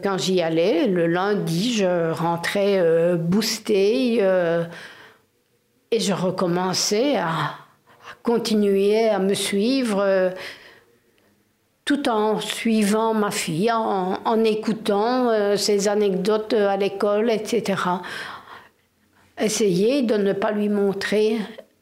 quand 0.02 0.18
j'y 0.18 0.40
allais, 0.40 0.86
le 0.86 1.06
lundi, 1.06 1.74
je 1.74 2.10
rentrais 2.12 2.82
boostée 3.18 4.20
et 5.92 6.00
je 6.00 6.12
recommençais 6.12 7.16
à, 7.16 7.54
continuer 8.22 9.08
à 9.08 9.18
me 9.18 9.34
suivre. 9.34 10.32
tout 11.84 12.08
en 12.08 12.40
suivant 12.40 13.12
ma 13.12 13.30
fille, 13.30 13.70
en, 13.70 14.44
écoutant 14.44 15.28
euh, 15.28 15.56
ses 15.56 15.88
anecdotes 15.88 16.54
à 16.54 16.76
l'école, 16.76 17.28
etc. 17.28 17.82
Essayer 19.38 20.02
de 20.02 20.16
ne 20.16 20.32
pas 20.32 20.52
lui 20.52 20.68
montrer 20.68 21.38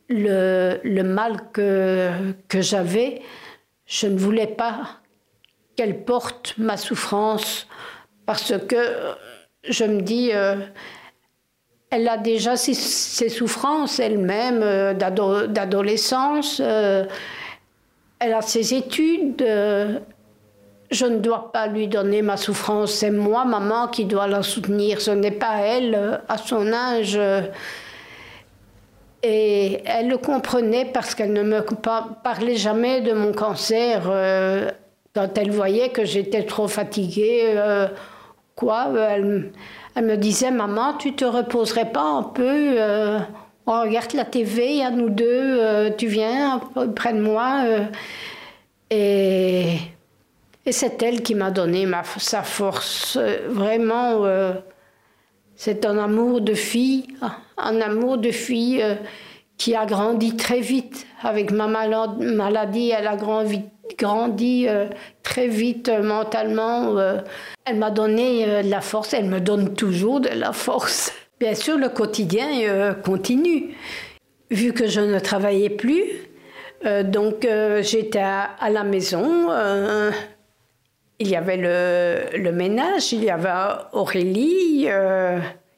le, 0.09 1.02
mal 1.02 1.50
que, 1.52 2.11
que 2.49 2.61
j'avais. 2.61 3.23
Je 3.87 4.07
ne 4.07 4.19
voulais 4.19 4.47
pas 4.47 5.00
qu'elle 5.76 6.05
porte 6.05 6.55
ma 6.59 6.76
souffrance 6.76 7.69
parce 8.26 8.55
que 8.69 9.14
je 9.69 9.85
me 9.85 10.00
dis, 10.00 10.31
euh, 10.33 10.57
elle 11.90 12.06
a 12.09 12.16
déjà 12.16 12.56
ses, 12.56 13.28
souffrances 13.28 13.99
elle-même 13.99 14.61
euh, 14.62 14.94
d'adolescence, 14.94 16.61
euh, 16.64 17.04
elle 18.20 18.32
a 18.32 18.42
ses 18.42 18.75
études. 18.75 19.44
je 20.90 21.06
ne 21.06 21.18
dois 21.18 21.50
pas 21.52 21.66
lui 21.66 21.88
donner 21.88 22.23
ma 22.23 22.37
souffrance, 22.37 22.92
c'est 22.92 23.11
moi, 23.11 23.44
maman, 23.44 23.88
qui 23.88 24.04
dois 24.04 24.28
la 24.28 24.42
soutenir, 24.42 25.00
ce 25.00 25.11
n'est 25.11 25.30
pas 25.30 25.59
elle 25.59 26.20
à 26.28 26.37
son 26.37 26.73
âge. 26.73 27.18
Et 29.23 29.82
elle 29.85 30.09
le 30.09 30.16
comprenait 30.16 30.85
parce 30.85 31.14
qu'elle 31.14 31.32
ne 31.32 31.42
me 31.42 31.61
parlait 32.23 32.56
jamais 32.56 33.00
de 33.00 33.12
mon 33.12 33.32
cancer. 33.32 34.02
quand 35.14 35.38
elle 35.38 35.50
voyait 35.50 35.88
que 35.88 36.04
j'étais 36.04 36.44
trop 36.44 36.68
fatiguée, 36.68 37.54
quoi, 38.54 38.88
elle 39.94 40.04
me 40.04 40.16
disait, 40.16 40.50
maman, 40.50 40.94
tu 40.94 41.14
te 41.14 41.25
reposerais 41.25 41.90
pas 41.90 42.04
un 42.04 42.23
peu 42.23 42.44
euh, 42.78 43.18
On 43.66 43.80
regarde 43.82 44.12
la 44.14 44.25
TV, 44.25 44.82
à 44.82 44.90
nous 44.90 45.11
deux, 45.11 45.26
euh, 45.28 45.90
tu 45.97 46.06
viens 46.06 46.61
près 46.94 47.12
de 47.12 47.20
moi. 47.20 47.62
Euh. 47.64 47.85
et, 48.90 49.78
c'est 50.70 51.02
elle 51.02 51.23
qui 51.23 51.35
m'a 51.35 51.50
donné 51.50 51.87
sa 52.18 52.42
force. 52.42 53.18
Vraiment, 53.49 54.25
c'est 55.56 55.85
un 55.85 55.99
amour 55.99 56.40
de 56.40 56.54
fille, 56.54 57.09
un 57.56 57.80
amour 57.80 58.18
de 58.18 58.30
fille 58.30 58.85
qui 59.59 59.75
a 59.75 59.85
grandi 59.85 60.37
très 60.37 60.61
vite. 60.61 61.06
Avec 61.23 61.50
ma 61.50 61.66
maladie, 61.66 62.90
elle 62.90 63.09
a 63.09 63.16
grandi, 63.16 63.62
grandi 63.99 64.66
très 65.23 65.49
vite 65.49 65.90
mentalement. 66.02 66.97
Elle 67.70 67.76
m'a 67.76 67.90
donné 67.90 68.49
euh, 68.49 68.62
de 68.62 68.70
la 68.70 68.80
force, 68.80 69.14
elle 69.14 69.26
me 69.26 69.38
donne 69.38 69.75
toujours 69.75 70.20
de 70.20 70.28
la 70.30 70.52
force. 70.52 71.12
Bien 71.38 71.54
sûr, 71.54 71.78
le 71.78 71.88
quotidien 71.88 72.49
euh, 72.62 72.94
continue. 72.94 73.76
Vu 74.50 74.73
que 74.73 74.88
je 74.88 75.00
ne 75.00 75.20
travaillais 75.20 75.70
plus, 75.70 76.02
euh, 76.85 77.04
donc 77.04 77.47
j'étais 77.82 78.18
à, 78.18 78.70
la 78.70 78.82
maison. 78.82 79.49
il 81.20 81.28
y 81.28 81.37
avait 81.37 81.59
le, 82.37 82.50
ménage, 82.50 83.12
il 83.12 83.23
y 83.23 83.30
avait 83.30 83.52
Aurélie 83.92 84.88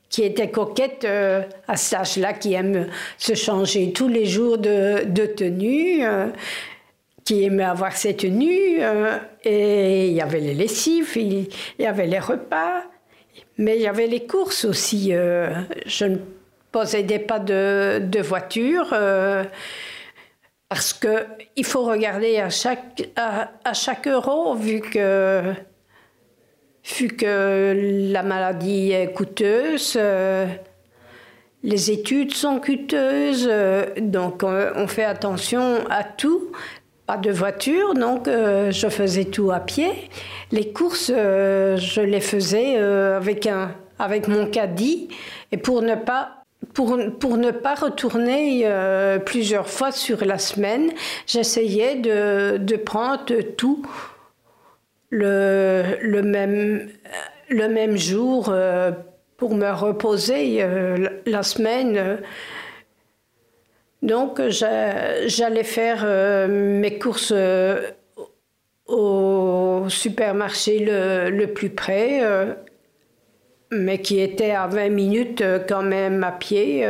qui 0.09 0.23
était 0.23 0.50
coquette 0.50 1.07
à 1.69 1.76
cet 1.76 2.00
âge-là, 2.00 2.33
qui 2.33 2.54
aime 2.54 2.87
se 3.19 3.35
changer 3.35 3.92
tous 3.92 4.09
les 4.09 4.25
jours 4.25 4.57
de 4.57 5.26
tenue 5.26 6.02
qui 7.25 7.45
aimait 7.45 7.64
avoir 7.64 7.97
ses 7.97 8.17
tenues. 8.17 8.79
Euh, 8.81 9.19
et 9.45 10.09
il 10.09 10.14
y 10.14 10.21
avait 10.21 10.41
les 10.41 10.55
lessives, 10.55 11.12
il 11.17 11.49
y 11.79 11.87
avait 11.87 12.07
les 12.07 12.19
repas, 12.19 12.83
mais 13.59 13.76
il 13.76 13.83
y 13.83 13.87
avait 13.87 14.07
les 14.07 14.26
courses 14.26 14.64
aussi. 14.64 15.09
Euh, 15.12 15.52
je 15.87 16.05
ne 16.07 16.17
possédais 16.71 17.19
pas 17.19 17.38
de, 17.38 18.21
voiture. 18.23 18.91
Euh, 18.93 19.45
parce 20.69 20.95
qu'il 20.95 21.64
faut 21.67 21.85
regarder 21.85 22.38
à 22.38 22.49
chaque, 22.49 23.11
à, 23.17 23.75
chaque 23.75 24.09
euro, 24.09 24.55
vu 24.55 24.81
que, 24.81 25.52
vu 26.97 27.09
que 27.09 28.08
la 28.11 28.23
maladie 28.23 28.93
est 28.93 29.13
coûteuse, 29.13 29.99
les 31.63 31.91
études 31.91 32.32
sont 32.32 32.58
coûteuses, 32.58 33.50
donc 33.99 34.45
on 34.45 34.87
fait 34.87 35.04
attention 35.04 35.85
à 35.91 36.04
tout 36.04 36.52
pas 37.06 37.17
de 37.17 37.30
voiture, 37.30 37.95
donc 37.95 38.28
euh, 38.28 38.71
je 38.71 38.88
faisais 38.88 39.25
tout 39.25 39.50
à 39.50 39.60
pied. 39.60 39.91
Les 40.52 40.73
courses, 40.73 41.10
euh, 41.15 41.76
je 41.76 42.00
les 42.00 42.21
faisais 42.21 42.75
euh, 42.76 43.17
avec, 43.17 43.47
un, 43.47 43.75
avec 43.99 44.28
mon 44.28 44.47
caddie. 44.47 45.08
Et 45.50 45.56
pour 45.56 45.82
ne 45.82 45.95
pas 45.95 46.38
pour, 46.75 46.97
pour, 47.19 47.38
ne 47.38 47.50
pas 47.50 47.75
retourner 47.75 48.71
plusieurs 49.26 49.69
fois 49.69 49.91
sur 49.91 50.25
la 50.25 50.38
semaine, 50.38 50.93
j'essayais 51.26 51.97
de, 51.97 52.56
de, 52.56 52.76
prendre 52.76 53.41
tout 53.56 53.84
le, 55.10 55.82
le, 56.00 56.23
même, 56.23 56.88
le 57.50 57.69
même 57.69 57.97
jour 57.97 58.54
pour 59.36 59.54
me 59.56 59.71
reposer 59.73 60.65
la 61.26 61.43
semaine. 61.43 62.21
Donc 64.02 64.41
j'allais 64.49 65.62
faire 65.62 66.02
euh, 66.04 66.49
mes 66.49 66.99
courses 66.99 67.32
euh, 67.34 67.88
au 68.86 69.84
supermarché 69.88 70.80
le, 70.80 71.47
plus 71.47 71.71
près, 71.71 72.25
euh, 72.25 72.52
mais 73.71 74.00
qui 74.00 74.21
était 74.21 74.50
à 74.50 74.67
20 74.67 74.88
minutes 74.88 75.45
quand 75.69 75.82
même 75.82 76.25
à 76.25 76.32
pied. 76.32 76.82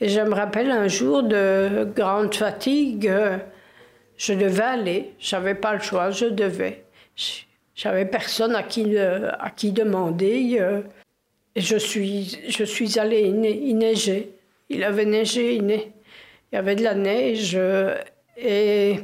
et 0.00 0.08
je 0.08 0.20
me 0.20 0.34
rappelle 0.34 0.72
un 0.72 0.88
jour 0.88 1.22
de 1.22 1.86
grande 1.94 2.34
fatigue, 2.34 3.10
je 4.16 4.32
devais 4.34 4.62
aller, 4.62 5.12
j'avais 5.20 5.54
pas 5.54 5.72
le 5.74 5.80
choix, 5.80 6.10
je 6.10 6.26
devais. 6.26 6.82
J'avais 7.76 8.04
personne 8.06 8.56
à 8.56 8.64
qui, 8.64 8.98
à 8.98 9.50
qui 9.50 9.70
demander. 9.70 10.60
et 11.54 11.60
je 11.60 11.76
suis, 11.76 12.38
je 12.48 12.64
suis 12.64 12.98
allée, 12.98 13.20
il, 13.20 13.78
neigeait. 13.78 14.30
Il 14.68 14.82
avait 14.82 15.06
neigé, 15.06 15.54
il 15.54 15.64
neigeait 15.64 15.92
il 16.50 16.56
y 16.56 16.58
avait 16.58 16.76
de 16.76 16.82
la 16.82 16.94
neige 16.94 17.52
euh, 17.54 17.94
et 18.36 19.00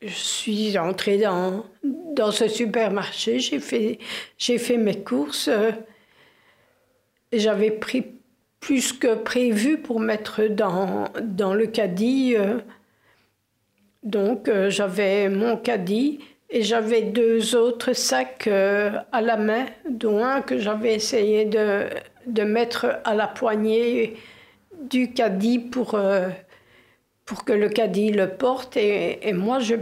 je 0.00 0.08
suis 0.08 0.78
entrée 0.78 1.18
dans, 1.18 1.66
dans 1.82 2.30
ce 2.30 2.48
supermarché, 2.48 3.40
j'ai 3.40 3.60
fait, 3.60 3.98
j'ai 4.38 4.58
fait 4.58 4.78
mes 4.78 5.02
courses. 5.02 5.48
Euh, 5.48 5.72
et 7.30 7.38
J'avais 7.38 7.70
pris 7.70 8.06
plus 8.60 8.92
que 8.92 9.14
prévu 9.14 9.78
pour 9.78 10.00
mettre 10.00 10.44
dans, 10.46 11.04
dans 11.20 11.52
le 11.52 11.66
caddie. 11.66 12.34
Euh. 12.36 12.58
Donc 14.02 14.50
j'avais 14.68 15.28
mon 15.28 15.56
caddie 15.56 16.20
et 16.48 16.62
j'avais 16.62 17.02
deux 17.02 17.54
autres 17.54 17.92
sacs 17.92 18.46
à 18.46 19.20
la 19.20 19.36
main, 19.36 19.66
dont 19.90 20.24
un 20.24 20.40
que 20.40 20.56
j'avais 20.56 20.94
essayé 20.94 21.44
de, 21.44 21.88
de 22.26 22.42
mettre 22.44 23.00
à 23.04 23.14
la 23.14 23.26
poignée 23.26 24.14
du 24.80 25.12
caddie 25.12 25.58
pour 25.58 25.98
pour 27.28 27.44
que 27.44 27.52
le 27.52 27.68
caddie 27.68 28.10
le 28.10 28.30
porte 28.30 28.78
et, 28.78 29.34
moi 29.34 29.58
je, 29.58 29.74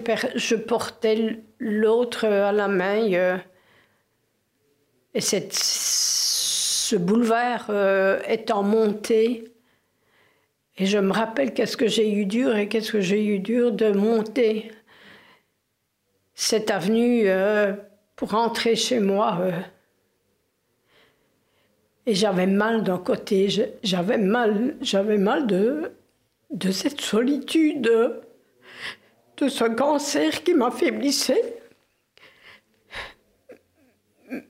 portais 0.57 1.39
l'autre 1.61 2.27
à 2.27 2.51
la 2.51 2.67
main. 2.67 3.13
Euh, 3.13 3.39
et 5.15 5.21
cette, 5.21 5.53
ce 5.55 6.97
boulevard 6.97 7.67
euh, 7.69 8.19
est 8.27 8.51
en 8.51 8.65
montée. 8.65 9.45
Et 10.77 10.87
je 10.87 10.99
me 10.99 11.13
rappelle 11.13 11.55
qu'est-ce 11.55 11.77
que 11.77 11.87
j'ai 11.87 12.13
eu 12.13 12.27
dur 12.27 12.57
et 12.57 12.69
qu'est-ce 12.69 12.91
que 12.91 13.01
j'ai 13.01 13.25
eu 13.25 13.39
dur 13.39 13.71
de 13.71 13.93
monter 13.93 14.73
cette 16.35 16.73
avenue 16.73 17.29
euh, 17.29 17.75
pour 18.17 18.33
rentrer 18.33 18.75
chez 18.75 18.99
moi. 18.99 19.41
Et 22.07 22.15
j'avais 22.17 22.49
mal 22.49 22.83
d'un 22.83 22.99
côté, 22.99 23.71
j'avais 23.85 24.19
mal, 24.19 24.75
j'avais 24.81 25.19
mal 25.19 25.47
de, 25.47 25.93
de 26.51 26.71
cette 26.71 27.01
solitude, 27.01 27.91
de 29.37 29.49
ce 29.49 29.65
cancer 29.65 30.43
qui 30.43 30.55
m'affaiblissait. 30.55 31.63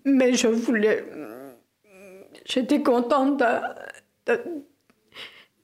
Mais 0.04 0.34
je 0.34 0.48
voulais. 0.48 1.04
J'étais 2.44 2.82
contente 2.82 3.42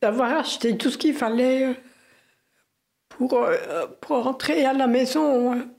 d'avoir 0.00 0.38
acheté 0.38 0.76
tout 0.76 0.90
ce 0.90 0.98
qu'il 0.98 1.14
fallait 1.14 1.76
pour, 3.08 3.46
pour 4.00 4.24
rentrer 4.24 4.64
à 4.64 4.72
la 4.72 4.86
maison, 4.86 5.70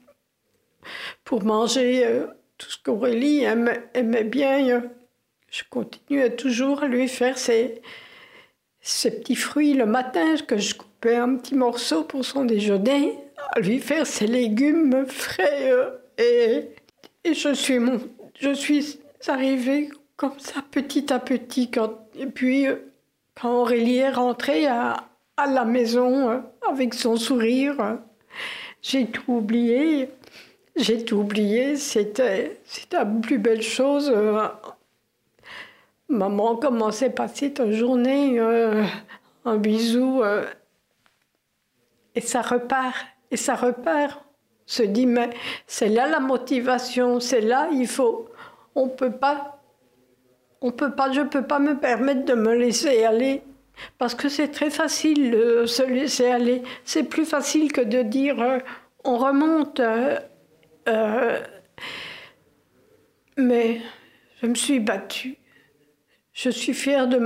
pour 1.23 1.43
manger 1.43 2.25
tout 2.57 2.69
ce 2.69 2.77
qu'Aurélie 2.81 3.43
aimait, 3.43 3.89
aimait 3.93 4.23
bien. 4.23 4.83
Je 5.49 5.63
continuais 5.69 6.35
toujours 6.35 6.83
à 6.83 6.87
lui 6.87 7.07
faire 7.07 7.37
ses, 7.37 7.81
ces 8.83 9.11
petits 9.11 9.35
fruits 9.35 9.73
le 9.73 9.85
matin 9.85 10.35
que 10.45 10.57
je 10.57 10.75
coupais 10.75 11.15
un 11.15 11.37
petit 11.37 11.55
morceau 11.55 12.03
pour 12.03 12.25
son 12.25 12.43
déjeuner, 12.43 13.17
lui 13.55 13.79
faire 13.79 14.05
ses 14.05 14.27
légumes 14.27 15.05
frais. 15.07 15.71
Euh, 15.71 15.89
et, 16.17 16.67
et 17.23 17.33
je 17.33 17.53
suis, 17.53 17.79
mon, 17.79 17.99
je 18.39 18.53
suis 18.53 18.99
arrivée 19.27 19.89
comme 20.17 20.37
ça 20.37 20.61
petit 20.69 21.11
à 21.13 21.19
petit. 21.19 21.71
Quand, 21.71 22.07
et 22.13 22.25
puis, 22.25 22.67
euh, 22.67 22.75
quand 23.39 23.61
Aurélie 23.61 23.97
est 23.97 24.11
rentrée 24.11 24.67
à, 24.67 25.07
à 25.37 25.47
la 25.47 25.63
maison 25.63 26.29
euh, 26.29 26.39
avec 26.69 26.93
son 26.93 27.15
sourire, 27.15 27.99
j'ai 28.81 29.05
tout 29.05 29.31
oublié. 29.31 30.09
j'ai 30.75 31.05
tout 31.05 31.15
oublié. 31.15 31.77
C'était 31.77 32.57
la 32.91 33.05
plus 33.05 33.37
belle 33.37 33.61
chose. 33.61 34.13
Euh, 36.11 36.15
maman 36.15 36.55
commençait 36.55 37.07
à 37.07 37.09
passer 37.09 37.53
ta 37.53 37.71
journée, 37.71 38.39
euh, 38.39 38.83
un 39.45 39.57
bisou, 39.57 40.21
euh, 40.23 40.45
et 42.15 42.21
ça 42.21 42.41
repart, 42.41 42.95
et 43.31 43.37
ça 43.37 43.55
repart. 43.55 44.23
Se 44.65 44.83
dit, 44.83 45.05
mais 45.05 45.29
c'est 45.67 45.89
là 45.89 46.07
la 46.07 46.19
motivation, 46.19 47.19
c'est 47.19 47.41
là, 47.41 47.67
il 47.71 47.87
faut. 47.87 48.29
On 48.75 48.87
peut 48.87 49.11
pas, 49.11 49.61
on 50.61 50.71
peut 50.71 50.95
pas, 50.95 51.11
je 51.11 51.21
peux 51.21 51.45
pas 51.45 51.59
me 51.59 51.77
permettre 51.77 52.25
de 52.25 52.33
me 52.33 52.55
laisser 52.55 53.03
aller. 53.03 53.41
Parce 53.97 54.15
que 54.15 54.29
c'est 54.29 54.49
très 54.49 54.69
facile 54.69 55.31
de 55.31 55.65
se 55.65 55.83
laisser 55.83 56.27
aller. 56.27 56.63
C'est 56.85 57.03
plus 57.03 57.25
facile 57.25 57.71
que 57.71 57.81
de 57.81 58.03
dire 58.03 58.61
on 59.03 59.17
remonte. 59.17 59.81
Euh, 60.87 61.39
mais 63.37 63.81
je 64.41 64.47
me 64.47 64.55
suis 64.55 64.79
battue. 64.79 65.37
Je 66.33 66.49
suis 66.49 66.73
fière 66.73 67.07
de 67.07 67.17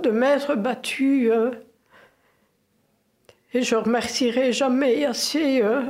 de 0.00 0.10
m'être 0.10 0.54
battue. 0.54 1.32
Euh, 1.32 1.50
et 3.54 3.62
je 3.62 3.76
remercierai 3.76 4.52
jamais 4.52 5.04
assez 5.04 5.62
euh, 5.62 5.82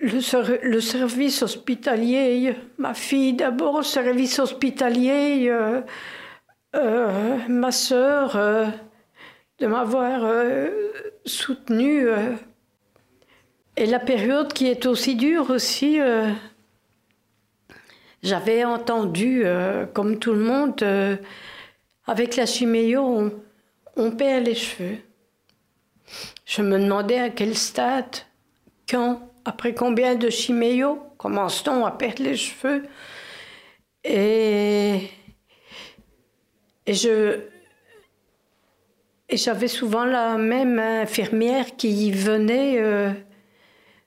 le, 0.00 0.80
service 0.80 1.42
hospitalier, 1.42 2.54
ma 2.76 2.92
fille 2.92 3.32
d'abord, 3.32 3.78
le 3.78 3.84
service 3.84 4.38
hospitalier, 4.38 5.50
ma 6.74 7.72
sœur, 7.72 8.36
de 9.58 9.66
m'avoir 9.66 10.26
soutenue. 11.24 12.08
Et 13.76 13.86
la 13.86 13.98
période 13.98 14.52
qui 14.52 14.66
est 14.66 14.84
aussi 14.84 15.16
dure 15.16 15.50
aussi, 15.50 15.98
euh, 15.98 16.30
j'avais 18.22 18.64
entendu, 18.64 19.42
euh, 19.44 19.86
comme 19.86 20.18
tout 20.18 20.32
le 20.32 20.40
monde, 20.40 20.82
euh, 20.82 21.16
avec 22.06 22.36
la 22.36 22.46
chiméo, 22.46 23.30
on, 23.96 24.10
perd 24.12 24.46
les 24.46 24.54
cheveux. 24.54 24.98
Je 26.44 26.62
me 26.62 26.78
demandais 26.78 27.18
à 27.18 27.30
quel 27.30 27.56
stade, 27.56 28.16
quand, 28.88 29.20
après 29.44 29.74
combien 29.74 30.14
de 30.14 30.30
chiméo, 30.30 31.02
commence-t-on 31.18 31.84
à 31.84 31.90
perdre 31.90 32.22
les 32.22 32.36
cheveux? 32.36 32.84
Et, 34.04 35.08
je, 36.86 37.40
et 39.28 39.36
j'avais 39.36 39.68
souvent 39.68 40.04
la 40.04 40.36
même 40.36 40.78
infirmière 40.78 41.76
qui 41.76 42.10
venait 42.10 43.14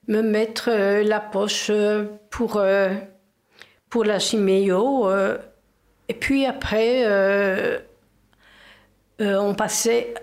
me 0.07 0.21
mettre 0.21 0.69
euh, 0.69 1.03
la 1.03 1.19
poche 1.19 1.69
euh, 1.69 2.05
pour, 2.29 2.57
euh, 2.57 2.93
pour 3.95 4.03
la 4.03 4.19
chiméo. 4.19 5.09
et 6.09 6.13
puis 6.13 6.45
après, 6.45 7.05
on 9.19 9.55
passait 9.55 10.13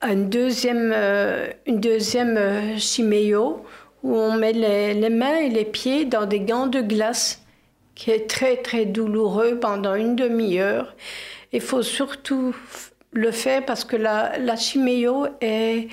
à 0.00 0.12
une 0.12 0.30
deuxième, 0.30 0.94
une 1.66 1.80
deuxième 1.80 2.78
où 4.04 4.14
on 4.14 4.38
met 4.38 4.52
les, 4.52 5.10
mains 5.10 5.38
et 5.38 5.48
les 5.48 5.64
pieds 5.64 6.04
dans 6.04 6.24
des 6.24 6.38
gants 6.38 6.68
de 6.68 6.82
glace 6.82 7.42
qui 7.96 8.12
est 8.12 8.30
très 8.30 8.58
très 8.58 8.86
douloureux 8.86 9.58
pendant 9.58 9.96
une 9.96 10.14
demi-heure. 10.14 10.94
Il 11.52 11.62
faut 11.62 11.82
surtout 11.82 12.54
le 13.10 13.32
faire 13.32 13.66
parce 13.66 13.84
que 13.84 13.96
la, 13.96 14.38
la 14.38 14.54
est 15.40 15.88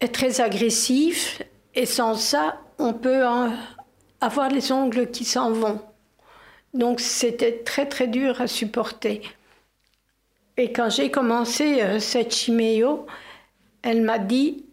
est 0.00 0.12
très 0.12 0.40
agressif 0.40 1.42
et 1.76 1.86
sans 1.86 2.16
ça, 2.16 2.56
on 2.80 2.92
peut 2.92 3.24
avoir 4.20 4.48
les 4.48 4.72
ongles 4.72 5.10
qui 5.10 5.24
s'en 5.24 5.52
vont. 5.52 5.80
Donc 6.74 7.00
c'était 7.00 7.62
très 7.64 7.86
très 7.86 8.06
dur 8.06 8.40
à 8.40 8.46
supporter. 8.46 9.22
Et 10.56 10.72
quand 10.72 10.90
j'ai 10.90 11.10
commencé 11.10 11.80
euh, 11.80 11.98
cette 12.00 12.34
chiméo, 12.34 13.06
elle 13.82 14.02
m'a 14.02 14.18
dit, 14.18 14.66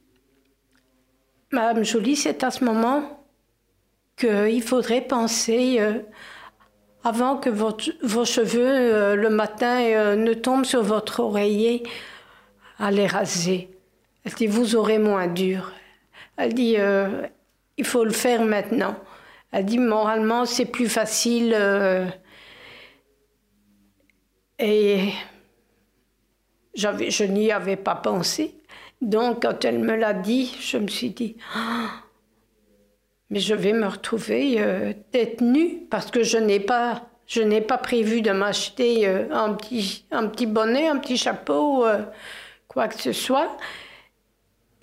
Madame 1.52 1.84
Jolie, 1.84 2.18
c'est 2.18 2.44
à 2.44 2.52
ce 2.52 2.64
moment 2.66 3.24
qu'il 4.18 4.62
faudrait 4.62 5.02
penser, 5.02 5.78
euh, 5.80 6.00
avant 7.04 7.38
que 7.38 7.50
vos 7.50 8.26
cheveux 8.26 8.68
euh, 8.68 9.16
le 9.16 9.30
matin 9.30 10.16
ne 10.18 10.34
tombent 10.34 10.66
sur 10.66 10.84
votre 10.84 11.22
oreiller, 11.22 11.84
à 12.80 12.92
les 12.92 13.08
raser. 13.08 13.70
Elle 14.26 14.34
dit, 14.34 14.48
vous 14.48 14.76
aurez 14.76 15.00
moins 15.00 15.28
dur. 15.28 15.72
Elle 16.36 16.54
dit, 16.54 16.76
il 17.78 17.86
faut 17.86 18.04
le 18.04 18.12
faire 18.12 18.44
maintenant. 18.44 18.98
Elle 19.58 19.66
dit, 19.66 19.80
moralement, 19.80 20.46
c'est 20.46 20.66
plus 20.66 20.88
facile. 20.88 21.52
Euh, 21.56 22.06
et 24.60 25.10
je 26.76 27.24
n'y 27.24 27.52
avais 27.52 27.76
pas 27.76 27.96
pensé. 27.96 28.54
Donc, 29.02 29.42
quand 29.42 29.66
elle 29.66 29.80
me 29.80 29.96
l'a 29.96 30.14
dit, 30.14 30.56
je 30.62 30.78
me 30.78 30.88
suis 30.88 31.10
dit, 31.10 31.38
ah, 31.56 31.90
mais 33.32 33.40
je 33.40 33.56
vais 33.56 33.74
me 33.74 33.88
retrouver 33.88 34.62
euh, 34.62 34.94
tête 35.12 35.42
nue 35.42 35.88
parce 35.90 36.12
que 36.12 36.22
je 36.22 36.38
n'ai 36.38 36.60
pas, 36.60 37.10
je 37.26 37.42
n'ai 37.42 37.62
pas 37.62 37.80
prévu 37.80 38.22
de 38.22 38.30
m'acheter 38.30 39.08
un, 39.08 39.56
petit, 39.56 40.06
un 40.12 40.28
petit 40.28 40.46
bonnet, 40.46 40.88
un 40.88 40.98
petit 40.98 41.18
chapeau, 41.18 41.84
quoi 42.68 42.88
que 42.88 43.02
ce 43.02 43.12
soit. 43.12 43.58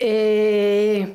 Et, 0.01 1.05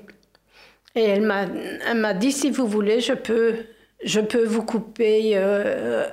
et 0.95 1.05
elle 1.05 1.23
m'a 1.23 2.15
dit, 2.15 2.33
si 2.33 2.51
vous 2.51 2.67
voulez, 2.67 3.01
je 3.01 3.13
peux, 3.13 3.55
je 4.03 4.21
peux 4.21 4.45
vous 4.45 4.65
couper 4.65 5.33
euh, 5.35 6.07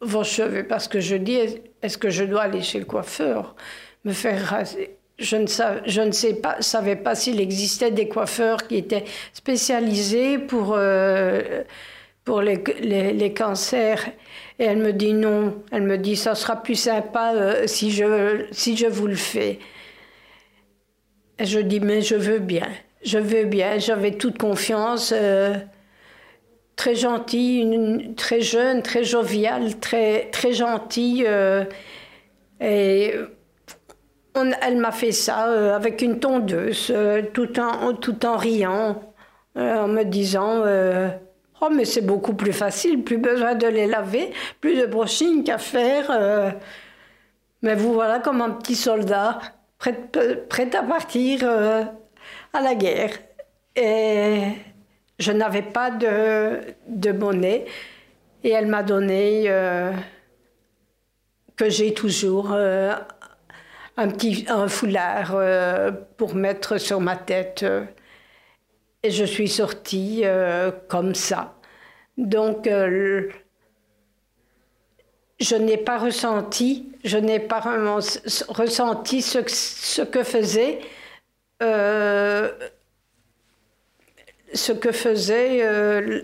vos 0.00 0.24
cheveux. 0.24 0.66
Parce 0.66 0.86
que 0.86 1.00
je 1.00 1.16
dis, 1.16 1.38
est-ce 1.82 1.98
que 1.98 2.10
je 2.10 2.24
dois 2.24 2.42
aller 2.42 2.62
chez 2.62 2.78
le 2.78 2.84
coiffeur, 2.84 3.56
me 4.04 4.12
faire 4.12 4.40
raser? 4.40 4.96
Je 5.18 5.36
ne, 5.36 5.46
savais, 5.46 5.82
je 5.86 6.00
ne 6.00 6.10
sais 6.10 6.34
pas, 6.34 6.60
savais 6.60 6.96
pas 6.96 7.14
s'il 7.14 7.40
existait 7.40 7.92
des 7.92 8.08
coiffeurs 8.08 8.66
qui 8.66 8.76
étaient 8.76 9.04
spécialisés 9.32 10.38
pour, 10.38 10.74
euh, 10.76 11.62
pour 12.24 12.40
les, 12.40 12.56
les, 12.80 13.32
cancers. 13.32 14.08
Et 14.58 14.64
elle 14.64 14.78
me 14.78 14.92
dit 14.92 15.12
non. 15.12 15.62
Elle 15.70 15.84
me 15.84 15.98
dit, 15.98 16.16
ça 16.16 16.34
sera 16.34 16.60
plus 16.60 16.74
sympa 16.74 17.32
euh, 17.34 17.66
si, 17.66 17.92
je, 17.92 18.46
si 18.50 18.76
je 18.76 18.86
vous 18.86 19.06
le 19.06 19.14
fais. 19.14 19.60
Et 21.38 21.44
je 21.46 21.60
dis, 21.60 21.80
mais 21.80 22.00
je 22.00 22.14
veux 22.16 22.38
bien, 22.38 22.68
je 23.04 23.18
veux 23.18 23.44
bien, 23.44 23.78
j'avais 23.78 24.12
toute 24.12 24.38
confiance. 24.38 25.12
Euh, 25.14 25.54
très 26.76 26.94
gentille, 26.94 28.14
très 28.16 28.40
jeune, 28.40 28.82
très 28.82 29.04
joviale, 29.04 29.78
très, 29.78 30.30
très 30.30 30.52
gentille. 30.52 31.24
Euh, 31.26 31.64
et 32.60 33.14
elle 34.34 34.78
m'a 34.78 34.90
fait 34.90 35.12
ça 35.12 35.48
euh, 35.48 35.76
avec 35.76 36.02
une 36.02 36.18
tondeuse, 36.18 36.92
tout, 37.32 37.60
en, 37.60 37.94
tout 37.94 38.26
en 38.26 38.36
riant, 38.36 39.02
en 39.56 39.88
me 39.88 40.02
disant 40.04 40.64
Oh, 41.60 41.68
mais 41.72 41.84
c'est 41.84 42.02
beaucoup 42.02 42.34
plus 42.34 42.52
facile, 42.52 43.04
plus 43.04 43.18
besoin 43.18 43.54
de 43.54 43.66
les 43.66 43.86
laver, 43.86 44.32
plus 44.60 44.76
de 44.80 44.86
brushing 44.86 45.44
qu'à 45.44 45.58
faire. 45.58 46.10
mais 47.62 47.74
vous 47.74 47.92
voilà 47.92 48.18
comme 48.18 48.40
un 48.40 48.50
petit 48.50 48.76
soldat 48.76 49.38
prête, 49.78 50.74
à 50.74 50.82
partir 50.82 51.40
à 52.54 52.62
la 52.62 52.74
guerre. 52.74 53.18
Et 53.76 54.40
je 55.18 55.32
n'avais 55.32 55.62
pas 55.62 55.90
de, 55.90 56.60
de 56.88 57.12
monnaie. 57.12 57.66
Et 58.42 58.50
elle 58.50 58.66
m'a 58.66 58.82
donné, 58.82 59.44
euh, 59.48 59.92
que 61.56 61.68
j'ai 61.68 61.92
toujours, 61.92 62.52
euh, 62.52 62.94
un 63.96 64.08
petit 64.08 64.46
un 64.48 64.68
foulard 64.68 65.36
pour 66.16 66.34
mettre 66.34 66.78
sur 66.78 67.00
ma 67.00 67.16
tête. 67.16 67.64
Et 69.02 69.10
je 69.10 69.24
suis 69.24 69.48
sortie 69.48 70.24
comme 70.88 71.14
ça. 71.14 71.54
Donc, 72.16 72.68
je 75.40 75.56
n'ai 75.56 75.76
pas 75.76 75.98
ressenti, 75.98 76.88
je 77.04 77.18
n'ai 77.18 77.38
pas 77.38 77.60
ressenti 78.48 79.22
ce, 79.22 79.38
ce 79.46 80.02
que 80.02 80.22
faisait, 80.24 80.80
euh, 80.80 80.84
ce 84.54 84.72
que 84.72 84.92
faisait, 84.92 85.64
euh, 85.64 86.20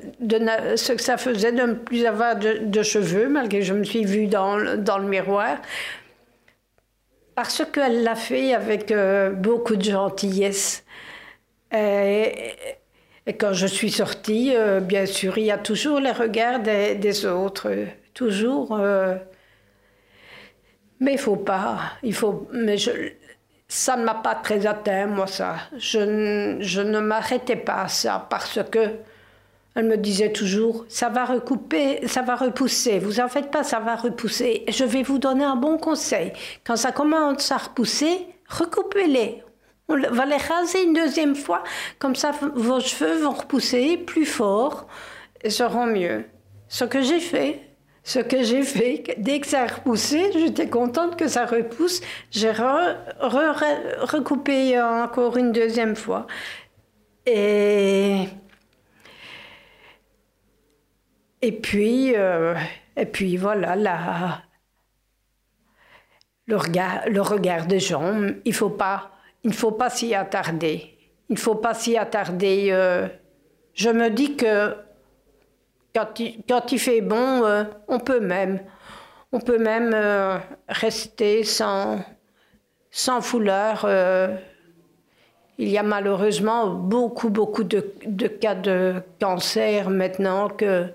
ce 0.76 0.92
que 0.92 1.02
ça 1.02 1.16
faisait 1.16 1.52
de 1.52 1.62
ne 1.62 1.74
plus 1.74 2.06
avoir 2.06 2.36
de, 2.36 2.82
cheveux, 2.82 3.28
malgré 3.28 3.60
que 3.60 3.64
je 3.64 3.74
me 3.74 3.84
suis 3.84 4.04
vue 4.04 4.26
dans, 4.26 4.76
dans 4.76 4.98
le 4.98 5.08
miroir, 5.08 5.58
parce 7.34 7.62
qu'elle 7.72 8.02
l'a 8.02 8.14
fait 8.14 8.54
avec 8.54 8.90
euh, 8.92 9.30
beaucoup 9.30 9.76
de 9.76 9.84
gentillesse. 9.84 10.84
Et, 11.72 12.32
quand 13.38 13.52
je 13.52 13.66
suis 13.66 13.90
sortie, 13.90 14.54
bien 14.82 15.06
sûr, 15.06 15.38
il 15.38 15.44
y 15.44 15.50
a 15.52 15.58
toujours 15.58 16.00
les 16.00 16.10
regards 16.10 16.60
des, 16.60 17.26
autres 17.26 17.70
toujours. 18.14 18.76
Euh, 18.78 19.14
mais 20.98 21.12
il 21.12 21.18
faut 21.18 21.36
pas. 21.36 21.78
Il 22.02 22.14
faut. 22.14 22.48
Mais 22.52 22.76
ça 23.70 23.96
ne 23.96 24.02
m'a 24.02 24.14
pas 24.14 24.34
très 24.34 24.66
atteint, 24.66 25.06
moi, 25.06 25.28
ça. 25.28 25.54
Je, 25.78 26.56
je 26.58 26.80
ne 26.80 26.98
m'arrêtais 26.98 27.54
pas 27.54 27.82
à 27.82 27.88
ça 27.88 28.26
parce 28.28 28.58
que 28.68 28.96
elle 29.76 29.86
me 29.86 29.96
disait 29.96 30.32
toujours, 30.32 30.84
ça 30.88 31.08
va 31.08 31.24
recouper, 31.24 32.00
ça 32.08 32.22
va 32.22 32.34
repousser. 32.34 32.98
Vous 32.98 33.20
en 33.20 33.28
faites 33.28 33.52
pas, 33.52 33.62
ça 33.62 33.78
va 33.78 33.94
repousser. 33.94 34.64
Je 34.68 34.82
vais 34.82 35.04
vous 35.04 35.20
donner 35.20 35.44
un 35.44 35.54
bon 35.54 35.78
conseil. 35.78 36.32
Quand 36.64 36.74
ça 36.74 36.90
commence 36.90 37.52
à 37.52 37.58
repousser, 37.58 38.26
recoupez-les. 38.48 39.44
On 39.88 39.96
va 39.96 40.26
les 40.26 40.36
raser 40.36 40.82
une 40.82 40.92
deuxième 40.92 41.36
fois. 41.36 41.62
Comme 42.00 42.16
ça, 42.16 42.32
vos 42.56 42.80
cheveux 42.80 43.22
vont 43.22 43.30
repousser 43.30 43.96
plus 43.98 44.26
fort 44.26 44.88
et 45.42 45.50
seront 45.50 45.86
mieux. 45.86 46.24
Ce 46.66 46.84
que 46.84 47.02
j'ai 47.02 47.20
fait, 47.20 47.69
ce 48.02 48.18
que 48.18 48.42
j'ai 48.42 48.62
fait, 48.62 49.14
dès 49.18 49.40
que 49.40 49.46
ça 49.46 49.62
a 49.62 49.66
repoussé, 49.66 50.32
j'étais 50.32 50.68
contente 50.68 51.16
que 51.16 51.28
ça 51.28 51.46
repousse. 51.46 52.00
J'ai 52.30 52.50
recoupé 52.50 54.80
encore 54.80 55.36
une 55.36 55.52
deuxième 55.52 55.96
fois. 55.96 56.26
Et 57.26 58.26
et 61.42 61.52
puis, 61.52 62.14
euh, 62.16 62.54
et 62.96 63.06
puis 63.06 63.36
voilà, 63.36 63.74
le, 66.46 66.56
regard, 66.56 67.08
le 67.08 67.22
regard 67.22 67.66
des 67.66 67.80
gens, 67.80 68.26
il 68.44 68.52
faut 68.52 68.70
pas, 68.70 69.12
ne 69.44 69.52
faut 69.52 69.72
pas 69.72 69.88
s'y 69.88 70.14
attarder. 70.14 70.98
Il 71.28 71.34
ne 71.34 71.38
faut 71.38 71.54
pas 71.54 71.74
s'y 71.74 71.96
attarder. 71.96 72.68
Euh. 72.70 73.08
je 73.74 73.88
me 73.88 74.10
dis 74.10 74.36
que 74.36 74.74
quand 75.94 76.18
il, 76.20 76.42
quand 76.48 76.72
il 76.72 76.78
fait 76.78 77.00
bon, 77.00 77.44
euh, 77.44 77.64
on 77.88 77.98
peut 77.98 78.20
même, 78.20 78.60
on 79.32 79.40
peut 79.40 79.58
même 79.58 79.94
rester 80.68 81.44
sans, 81.44 82.00
sans 82.90 83.20
foulard. 83.20 83.86
il 85.58 85.68
y 85.68 85.78
a 85.78 85.82
malheureusement 85.82 86.66
beaucoup, 86.68 87.30
beaucoup 87.30 87.64
de, 87.64 87.92
de 88.06 88.26
cas 88.26 88.54
de 88.54 89.02
cancer 89.20 89.88
maintenant 89.90 90.48
que 90.48 90.92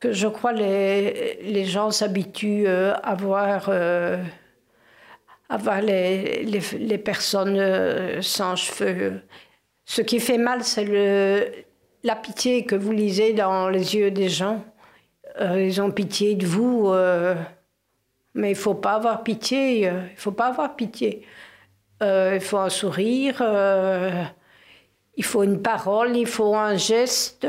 que 0.00 0.12
je 0.12 0.28
crois 0.28 0.52
les, 0.52 1.38
les 1.42 1.64
gens 1.64 1.90
s'habituent 1.90 2.66
euh, 2.66 2.94
à 3.02 3.14
voir, 3.14 3.66
euh, 3.68 4.22
à 5.48 5.56
voir 5.56 5.80
les, 5.80 6.44
les, 6.44 6.60
les 6.78 6.98
personnes 6.98 7.56
euh, 7.58 8.20
sans 8.22 8.56
cheveux. 8.56 9.22
Ce 9.84 10.02
qui 10.02 10.20
fait 10.20 10.38
mal, 10.38 10.64
c'est 10.64 10.84
le, 10.84 11.65
la 12.06 12.16
pitié 12.16 12.64
que 12.64 12.76
vous 12.76 12.92
lisez 12.92 13.32
dans 13.32 13.68
les 13.68 13.96
yeux 13.96 14.10
des 14.10 14.28
gens. 14.28 14.64
ils 15.40 15.82
ont 15.82 15.90
pitié 15.90 16.34
de 16.36 16.46
vous, 16.46 16.94
mais 18.34 18.50
il 18.52 18.56
faut 18.56 18.74
pas 18.74 18.92
avoir 18.92 19.22
pitié. 19.22 19.80
Il 19.80 20.16
faut 20.16 20.32
pas 20.32 20.46
avoir 20.46 20.76
pitié. 20.76 21.26
il 22.00 22.40
faut 22.40 22.58
un 22.58 22.70
sourire, 22.70 23.42
il 25.16 25.24
faut 25.24 25.42
une 25.42 25.60
parole, 25.60 26.16
il 26.16 26.26
faut 26.26 26.54
un 26.54 26.76
geste. 26.76 27.46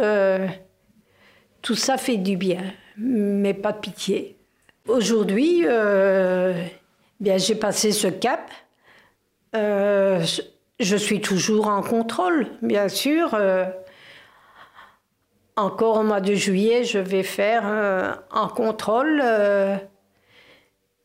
Tout 1.61 1.75
ça 1.75 1.97
fait 1.97 2.17
du 2.17 2.37
bien, 2.37 2.63
mais 2.97 3.53
pas 3.53 3.73
de 3.73 3.79
pitié. 3.79 4.37
Aujourd'hui, 4.87 5.63
euh, 5.65 6.53
bien 7.19 7.37
j'ai 7.37 7.55
passé 7.55 7.91
ce 7.91 8.07
cap. 8.07 8.49
Euh, 9.55 10.25
je 10.79 10.95
suis 10.95 11.19
toujours 11.19 11.67
en 11.67 11.81
contrôle, 11.81 12.47
bien 12.61 12.87
sûr. 12.87 13.37
Euh, 15.57 15.61
encore 15.61 15.97
au 15.97 16.03
mois 16.03 16.21
de 16.21 16.33
juillet, 16.33 16.83
je 16.83 16.99
vais 16.99 17.23
faire 17.23 17.65
un 17.65 18.47
contrôle. 18.49 19.23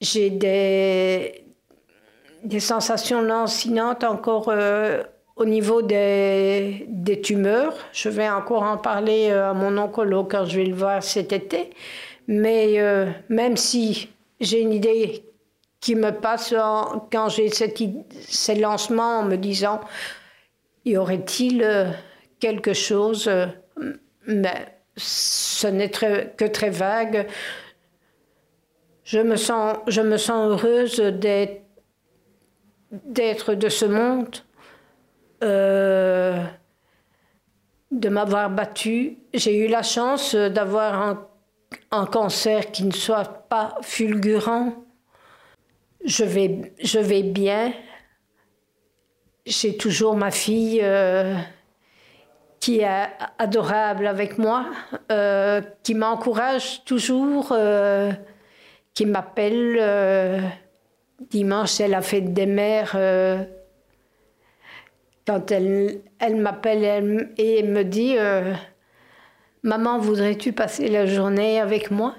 j'ai 0.00 0.30
des, 0.30 1.44
des 2.44 2.60
sensations 2.60 3.22
lancinantes 3.22 4.04
encore 4.04 4.50
au 5.36 5.44
niveau 5.44 5.82
des, 5.82 6.84
des, 6.88 7.20
tumeurs, 7.20 7.74
je 7.92 8.08
vais 8.08 8.28
encore 8.28 8.62
en 8.62 8.76
parler 8.76 9.28
euh, 9.30 9.50
à 9.50 9.54
mon 9.54 9.76
oncologue 9.78 10.30
quand 10.30 10.44
je 10.44 10.58
vais 10.58 10.66
le 10.66 10.74
voir 10.74 11.02
cet 11.02 11.32
été. 11.32 11.70
Mais 12.28 12.80
euh, 12.80 13.10
même 13.28 13.56
si 13.56 14.10
j'ai 14.40 14.60
une 14.60 14.72
idée 14.72 15.24
qui 15.80 15.94
me 15.94 16.10
passe 16.10 16.54
quand 17.10 17.28
j'ai 17.28 17.48
ces 17.48 18.54
lancements 18.54 19.20
en 19.20 19.24
me 19.24 19.36
disant 19.36 19.80
y 20.84 20.96
aurait-il 20.96 21.62
euh, 21.62 21.90
quelque 22.38 22.72
chose, 22.72 23.30
mais 24.26 24.78
ce 24.96 25.66
n'est 25.66 25.90
que 25.90 26.46
très 26.46 26.70
vague. 26.70 27.26
Je 29.04 29.18
me 29.18 29.37
sens, 29.37 29.76
je 29.88 30.00
me 30.00 30.16
sens 30.16 30.50
heureuse 30.50 31.00
d'être 31.00 31.62
de 33.54 33.68
ce 33.68 33.85
monde 33.85 34.37
euh, 35.42 36.42
de 37.90 38.08
m'avoir 38.08 38.48
battu. 38.50 39.18
J'ai 39.35 39.58
eu 39.58 39.68
la 39.68 39.82
chance 39.82 40.35
d'avoir 40.35 40.94
un, 40.94 41.28
un, 41.90 42.06
cancer 42.06 42.70
qui 42.70 42.85
ne 42.85 42.92
soit 42.92 43.48
pas 43.48 43.76
fulgurant. 43.82 44.72
Je 46.04 46.24
vais, 46.24 46.72
je 46.82 46.98
vais 46.98 47.22
bien. 47.22 47.72
J'ai 49.44 49.76
toujours 49.76 50.16
ma 50.16 50.30
fille 50.30 50.80
euh, 50.82 51.35
qui 52.62 52.79
est 52.81 53.09
adorable 53.38 54.07
avec 54.07 54.38
moi, 54.38 54.66
euh, 55.11 55.61
qui 55.83 55.94
m'encourage 55.94 56.85
toujours, 56.85 57.57
qui 58.94 59.07
m'appelle. 59.07 60.53
dimanche, 61.31 61.70
c'est 61.70 61.88
la 61.88 62.03
fête 62.03 62.33
des 62.33 62.46
mères 62.46 62.96
quand 65.27 65.51
elle, 65.51 66.01
elle 66.18 66.37
m'appelle 66.37 67.31
et 67.37 67.62
me 67.62 67.85
dit 67.85 68.16
euh, 68.18 68.53
Maman, 69.62 69.98
voudrais-tu 69.98 70.53
passer 70.53 70.88
la 70.88 71.07
journée 71.07 71.61
avec 71.61 71.90
moi 71.90 72.14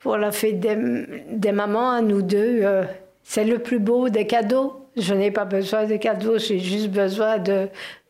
pour 0.00 0.16
la 0.16 0.32
fête 0.32 0.60
des, 0.60 1.52
mamans 1.52 1.90
à 1.90 2.00
nous 2.00 2.22
deux 2.22 2.60
euh, 2.62 2.84
C'est 3.22 3.44
le 3.44 3.58
plus 3.58 3.78
beau 3.78 4.08
des 4.08 4.26
cadeaux. 4.26 4.84
Je 4.96 5.14
n'ai 5.14 5.30
pas 5.30 5.44
besoin 5.44 5.84
de 5.84 5.96
cadeaux, 5.96 6.38
j'ai 6.38 6.58
juste 6.58 6.88
besoin 6.88 7.38
de, 7.38 7.68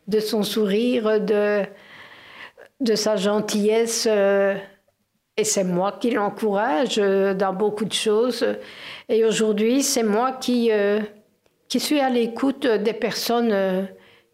de 0.09 0.21
son 0.21 0.42
sourire, 0.42 1.21
de, 1.21 1.62
de 2.81 2.94
sa 2.94 3.16
gentillesse. 3.16 4.09
Euh, 4.11 4.57
et 5.37 5.44
c'est 5.44 5.64
moi 5.64 5.92
qui 6.01 6.11
l'encourage 6.11 6.97
dans 6.97 7.53
beaucoup 7.53 7.85
de 7.85 7.92
choses. 7.92 8.44
Et 9.09 9.25
aujourd'hui, 9.25 9.85
c'est 9.85 10.03
moi 10.03 10.33
qui, 10.33 10.68
qui 11.68 11.79
suis 11.79 12.01
à 12.01 12.11
l'écoute 12.11 12.66
des 12.66 12.92
personnes 12.92 13.87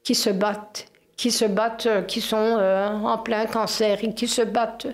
qui 0.04 0.14
se 0.14 0.30
battent, 0.30 0.86
qui 1.16 1.30
se 1.30 1.44
battent, 1.46 1.86
euh, 1.86 2.02
qui 2.02 2.20
sont 2.20 2.36
euh, 2.36 2.88
en 2.88 3.18
plein 3.18 3.46
cancer 3.46 4.04
et 4.04 4.14
qui 4.14 4.28
se 4.28 4.42
battent. 4.42 4.86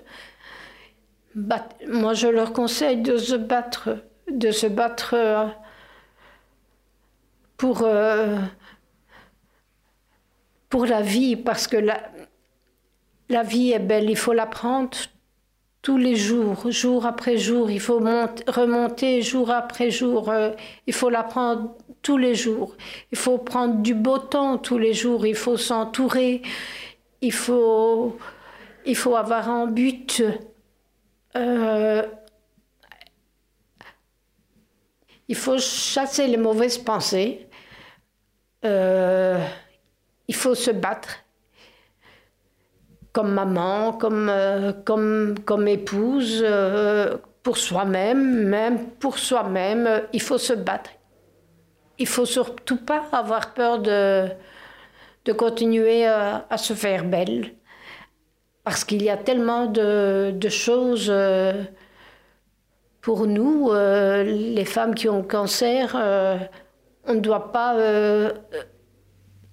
Moi, 1.35 2.15
je 2.15 2.29
leur 2.29 2.53
conseille 2.53 2.99
de 2.99 3.17
se 3.17 3.37
battre, 3.37 3.99
de 4.31 4.51
se 4.51 4.67
battre 4.67 5.15
euh, 5.15 5.47
pour, 10.71 10.87
la 10.87 11.03
vie, 11.03 11.37
parce 11.37 11.67
que 11.67 11.77
la, 11.77 13.43
vie 13.43 13.73
est 13.73 13.79
belle, 13.79 14.09
il 14.09 14.17
faut 14.17 14.33
la 14.33 14.47
prendre 14.47 14.97
tous 15.83 15.99
les 15.99 16.17
jours, 16.17 16.71
jour 16.71 17.05
après 17.05 17.37
jour. 17.37 17.71
Il 17.71 17.81
faut 17.81 17.99
remonter 17.99 19.21
jour 19.23 19.51
après 19.51 19.91
jour. 19.91 20.33
il 20.87 20.95
faut 20.95 21.11
la 21.11 21.23
prendre 21.23 21.75
tous 22.03 22.17
les 22.17 22.35
jours. 22.35 22.77
Il 23.13 23.19
faut 23.19 23.39
prendre 23.39 23.77
du 23.83 23.95
beau 23.95 24.19
temps 24.19 24.59
tous 24.59 24.79
les 24.79 24.95
jours. 24.95 25.27
Il 25.27 25.35
faut 25.35 25.57
s'entourer. 25.57 26.43
Il 27.21 27.33
faut, 27.33 28.17
il 28.87 28.97
faut 28.97 29.17
avoir 29.17 29.49
un 29.49 29.67
but. 29.67 30.23
Euh, 31.37 32.03
il 35.29 35.37
faut 35.37 35.59
chasser 35.59 36.27
les 36.27 36.37
mauvaises 36.37 36.79
pensées. 36.79 37.47
Euh, 38.65 39.39
il 40.31 40.35
faut 40.35 40.55
se 40.55 40.71
battre 40.71 41.11
comme 43.13 43.33
maman, 43.33 43.93
comme, 43.93 44.29
euh, 44.31 44.73
comme, 44.85 45.35
comme 45.45 45.67
épouse, 45.69 46.47
pour 47.43 47.57
soi-même, 47.59 48.23
même 48.57 48.77
pour 49.01 49.19
soi-même, 49.19 50.03
il 50.13 50.23
faut 50.23 50.39
se 50.39 50.55
battre 50.55 50.91
il 52.01 52.07
faut 52.07 52.25
surtout 52.27 52.79
pas 52.79 53.05
avoir 53.13 53.53
peur 53.53 53.79
de, 53.79 54.29
de 55.27 55.33
continuer 55.33 56.07
à, 56.07 56.57
se 56.57 56.73
faire 56.73 57.05
belle. 57.05 57.53
Parce 58.65 58.85
qu'il 58.85 59.03
y 59.03 59.11
a 59.11 59.19
tellement 59.19 59.67
de, 59.67 60.33
de 60.35 60.49
choses 60.49 61.09
euh, 61.11 61.63
pour 63.03 63.27
nous, 63.27 63.71
euh, 63.71 64.25
les 64.25 64.65
femmes 64.65 64.95
qui 64.95 65.09
ont 65.09 65.19
le 65.19 65.29
cancer, 65.29 65.95
euh, 65.95 66.39
on 67.07 67.15
ne 67.15 67.21
doit 67.21 67.53
pas 67.53 67.77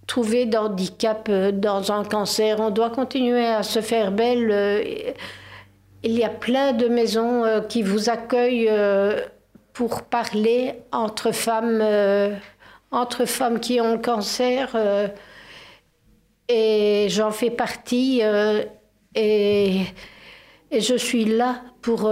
trouver 0.08 0.46
d'handicap 0.46 1.30
dans 1.30 1.92
un 1.92 2.04
cancer. 2.04 2.60
On 2.60 2.70
doit 2.70 2.90
continuer 2.90 3.46
à 3.46 3.64
se 3.64 3.82
faire 3.82 4.12
belle. 4.12 5.16
il 6.04 6.12
y 6.12 6.24
a 6.24 6.30
plein 6.30 6.74
de 6.74 6.88
maisons 6.88 7.44
qui 7.68 7.84
vous 7.84 8.10
accueillent 8.10 8.72
pour 9.74 10.04
parler 10.04 10.74
entre 10.92 11.32
femmes 11.32 11.80
euh, 11.82 12.36
entre 12.90 13.26
femmes 13.26 13.60
qui 13.60 13.80
ont 13.80 13.94
le 13.94 14.00
cancer. 14.00 14.76
et 16.48 17.08
j'en 17.10 17.32
fais 17.32 17.52
partie. 17.52 18.22
et, 19.14 19.82
et, 20.72 20.82
je 20.82 20.96
suis 20.96 21.26
là 21.26 21.62
pour 21.82 22.10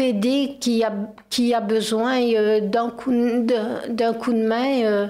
aider 0.00 0.56
qui 0.60 0.84
a, 0.84 1.60
besoin 1.60 2.22
euh, 2.22 2.60
d'un 2.60 2.90
coup, 2.90 3.12
d'un 3.88 4.14
coup 4.14 4.32
de 4.32 4.46
main 4.46 4.82
euh, 4.82 5.06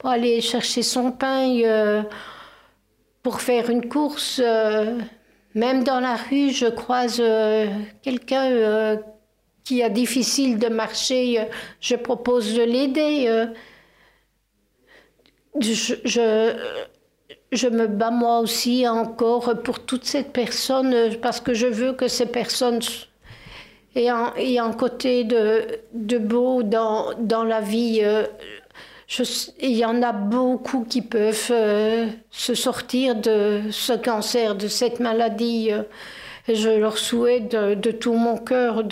pour 0.00 0.08
aller 0.08 0.40
chercher 0.40 0.82
son 0.82 1.12
pain, 1.12 1.60
euh, 1.62 2.02
pour 3.22 3.42
faire 3.42 3.68
une 3.68 3.86
course. 3.86 4.40
même 5.54 5.84
dans 5.84 6.00
la 6.00 6.16
rue, 6.16 6.50
je 6.52 6.68
croise 6.68 7.22
quelqu'un 8.02 8.98
qui 9.62 9.82
a 9.82 9.90
difficile 9.90 10.58
de 10.58 10.68
marcher, 10.68 11.46
je 11.80 11.96
propose 11.96 12.54
de 12.54 12.62
l'aider. 12.62 13.44
Je, 15.60 15.94
je, 16.04 16.56
je, 17.52 17.68
me 17.68 17.86
bats 17.86 18.10
moi 18.10 18.38
aussi 18.40 18.88
encore 18.88 19.60
pour 19.62 19.84
toutes 19.84 20.06
ces 20.06 20.22
personnes 20.22 21.16
parce 21.20 21.40
que 21.40 21.52
je 21.52 21.66
veux 21.66 21.92
que 21.92 22.08
ces 22.08 22.26
personnes 22.26 22.80
et 23.94 24.08
un, 24.08 24.32
et 24.38 24.58
un 24.58 24.72
côté 24.72 25.24
de, 25.24 25.66
de 25.92 26.16
beau 26.16 26.62
dans, 26.62 27.12
dans 27.18 27.44
la 27.44 27.60
vie. 27.60 28.00
Euh, 29.18 29.24
il 29.60 29.72
y 29.72 29.84
en 29.84 30.02
a 30.02 30.12
beaucoup 30.12 30.84
qui 30.84 31.02
peuvent 31.02 31.48
euh, 31.50 32.06
se 32.30 32.54
sortir 32.54 33.16
de 33.16 33.62
ce 33.70 33.92
cancer, 33.92 34.54
de 34.54 34.68
cette 34.68 35.00
maladie. 35.00 35.70
Euh, 35.72 35.82
je 36.48 36.68
leur 36.68 36.98
souhaite 36.98 37.52
de, 37.52 37.90
tout 37.90 38.14
mon 38.14 38.36
cœur. 38.36 38.82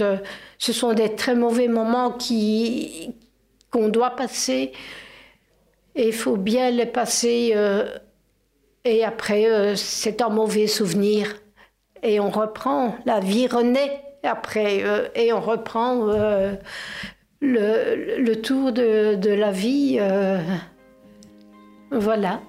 Ce 0.59 0.73
sont 0.73 0.93
des 0.93 1.15
très 1.15 1.35
mauvais 1.35 1.69
moments 1.69 2.17
qu'on 3.71 3.89
doit 3.89 4.11
passer. 4.11 4.73
Et 5.95 6.09
il 6.09 6.13
faut 6.13 6.37
bien 6.37 6.71
les 6.71 6.87
passer. 6.87 7.55
et 8.85 9.05
après, 9.05 9.75
c'est 9.75 10.23
un 10.23 10.29
mauvais 10.29 10.69
souvenir. 10.69 11.35
Et 12.03 12.21
on 12.21 12.31
reprend. 12.31 12.95
La 13.07 13.19
vie 13.19 13.49
renaît 13.49 14.09
après, 14.23 14.83
euh, 14.85 15.09
et 15.15 15.33
on 15.33 15.41
reprend 15.41 16.07
le, 17.41 18.35
tour 18.35 18.73
de, 18.73 19.33
la 19.33 19.51
vie. 19.53 19.99
Euh, 20.01 20.41
voilà. 21.91 22.41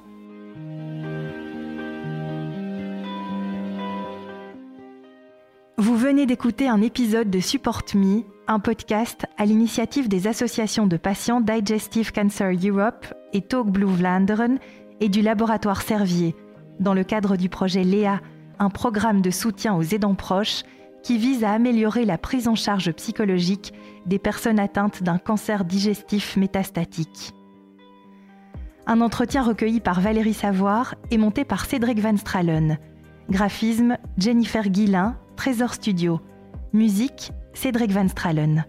Vous 5.77 5.95
venez 5.95 6.25
d'écouter 6.25 6.67
un 6.67 6.81
épisode 6.81 7.29
de 7.29 7.39
Support 7.39 7.83
Me, 7.95 8.23
un 8.47 8.59
podcast 8.59 9.25
à 9.37 9.45
l'initiative 9.45 10.09
des 10.09 10.27
associations 10.27 10.87
de 10.87 10.97
patients 10.97 11.39
Digestive 11.39 12.11
Cancer 12.11 12.51
Europe 12.51 13.05
et 13.31 13.41
Talk 13.41 13.67
Blue 13.67 13.85
Vlaanderen 13.85 14.59
et 14.99 15.07
du 15.07 15.21
laboratoire 15.21 15.81
Servier, 15.81 16.35
dans 16.81 16.93
le 16.93 17.05
cadre 17.05 17.37
du 17.37 17.47
projet 17.47 17.83
Léa, 17.83 18.19
un 18.59 18.69
programme 18.69 19.21
de 19.21 19.31
soutien 19.31 19.73
aux 19.73 19.83
aidants 19.83 20.15
proches 20.15 20.63
qui 21.01 21.17
vise 21.17 21.45
à 21.45 21.51
améliorer 21.51 22.03
la 22.03 22.17
prise 22.17 22.49
en 22.49 22.55
charge 22.55 22.91
psychologique 22.91 23.73
des 24.05 24.19
personnes 24.19 24.59
atteintes 24.59 25.03
d'un 25.03 25.17
cancer 25.17 25.65
digestif 25.65 26.37
métastatique. 26.37 27.33
Un 28.87 29.01
entretien 29.01 29.43
recueilli 29.43 29.79
par 29.81 30.01
Valérie 30.01 30.33
Savoir 30.33 30.95
et 31.11 31.17
monté 31.17 31.45
par 31.45 31.65
Cédric 31.65 31.99
Van 31.99 32.17
Stralen. 32.17 32.79
Graphisme 33.29 33.97
Jennifer 34.17 34.67
Guillain, 34.67 35.17
Trésor 35.35 35.75
Studio. 35.75 36.19
Musique 36.73 37.31
Cédric 37.53 37.91
Van 37.91 38.07
Stralen. 38.07 38.65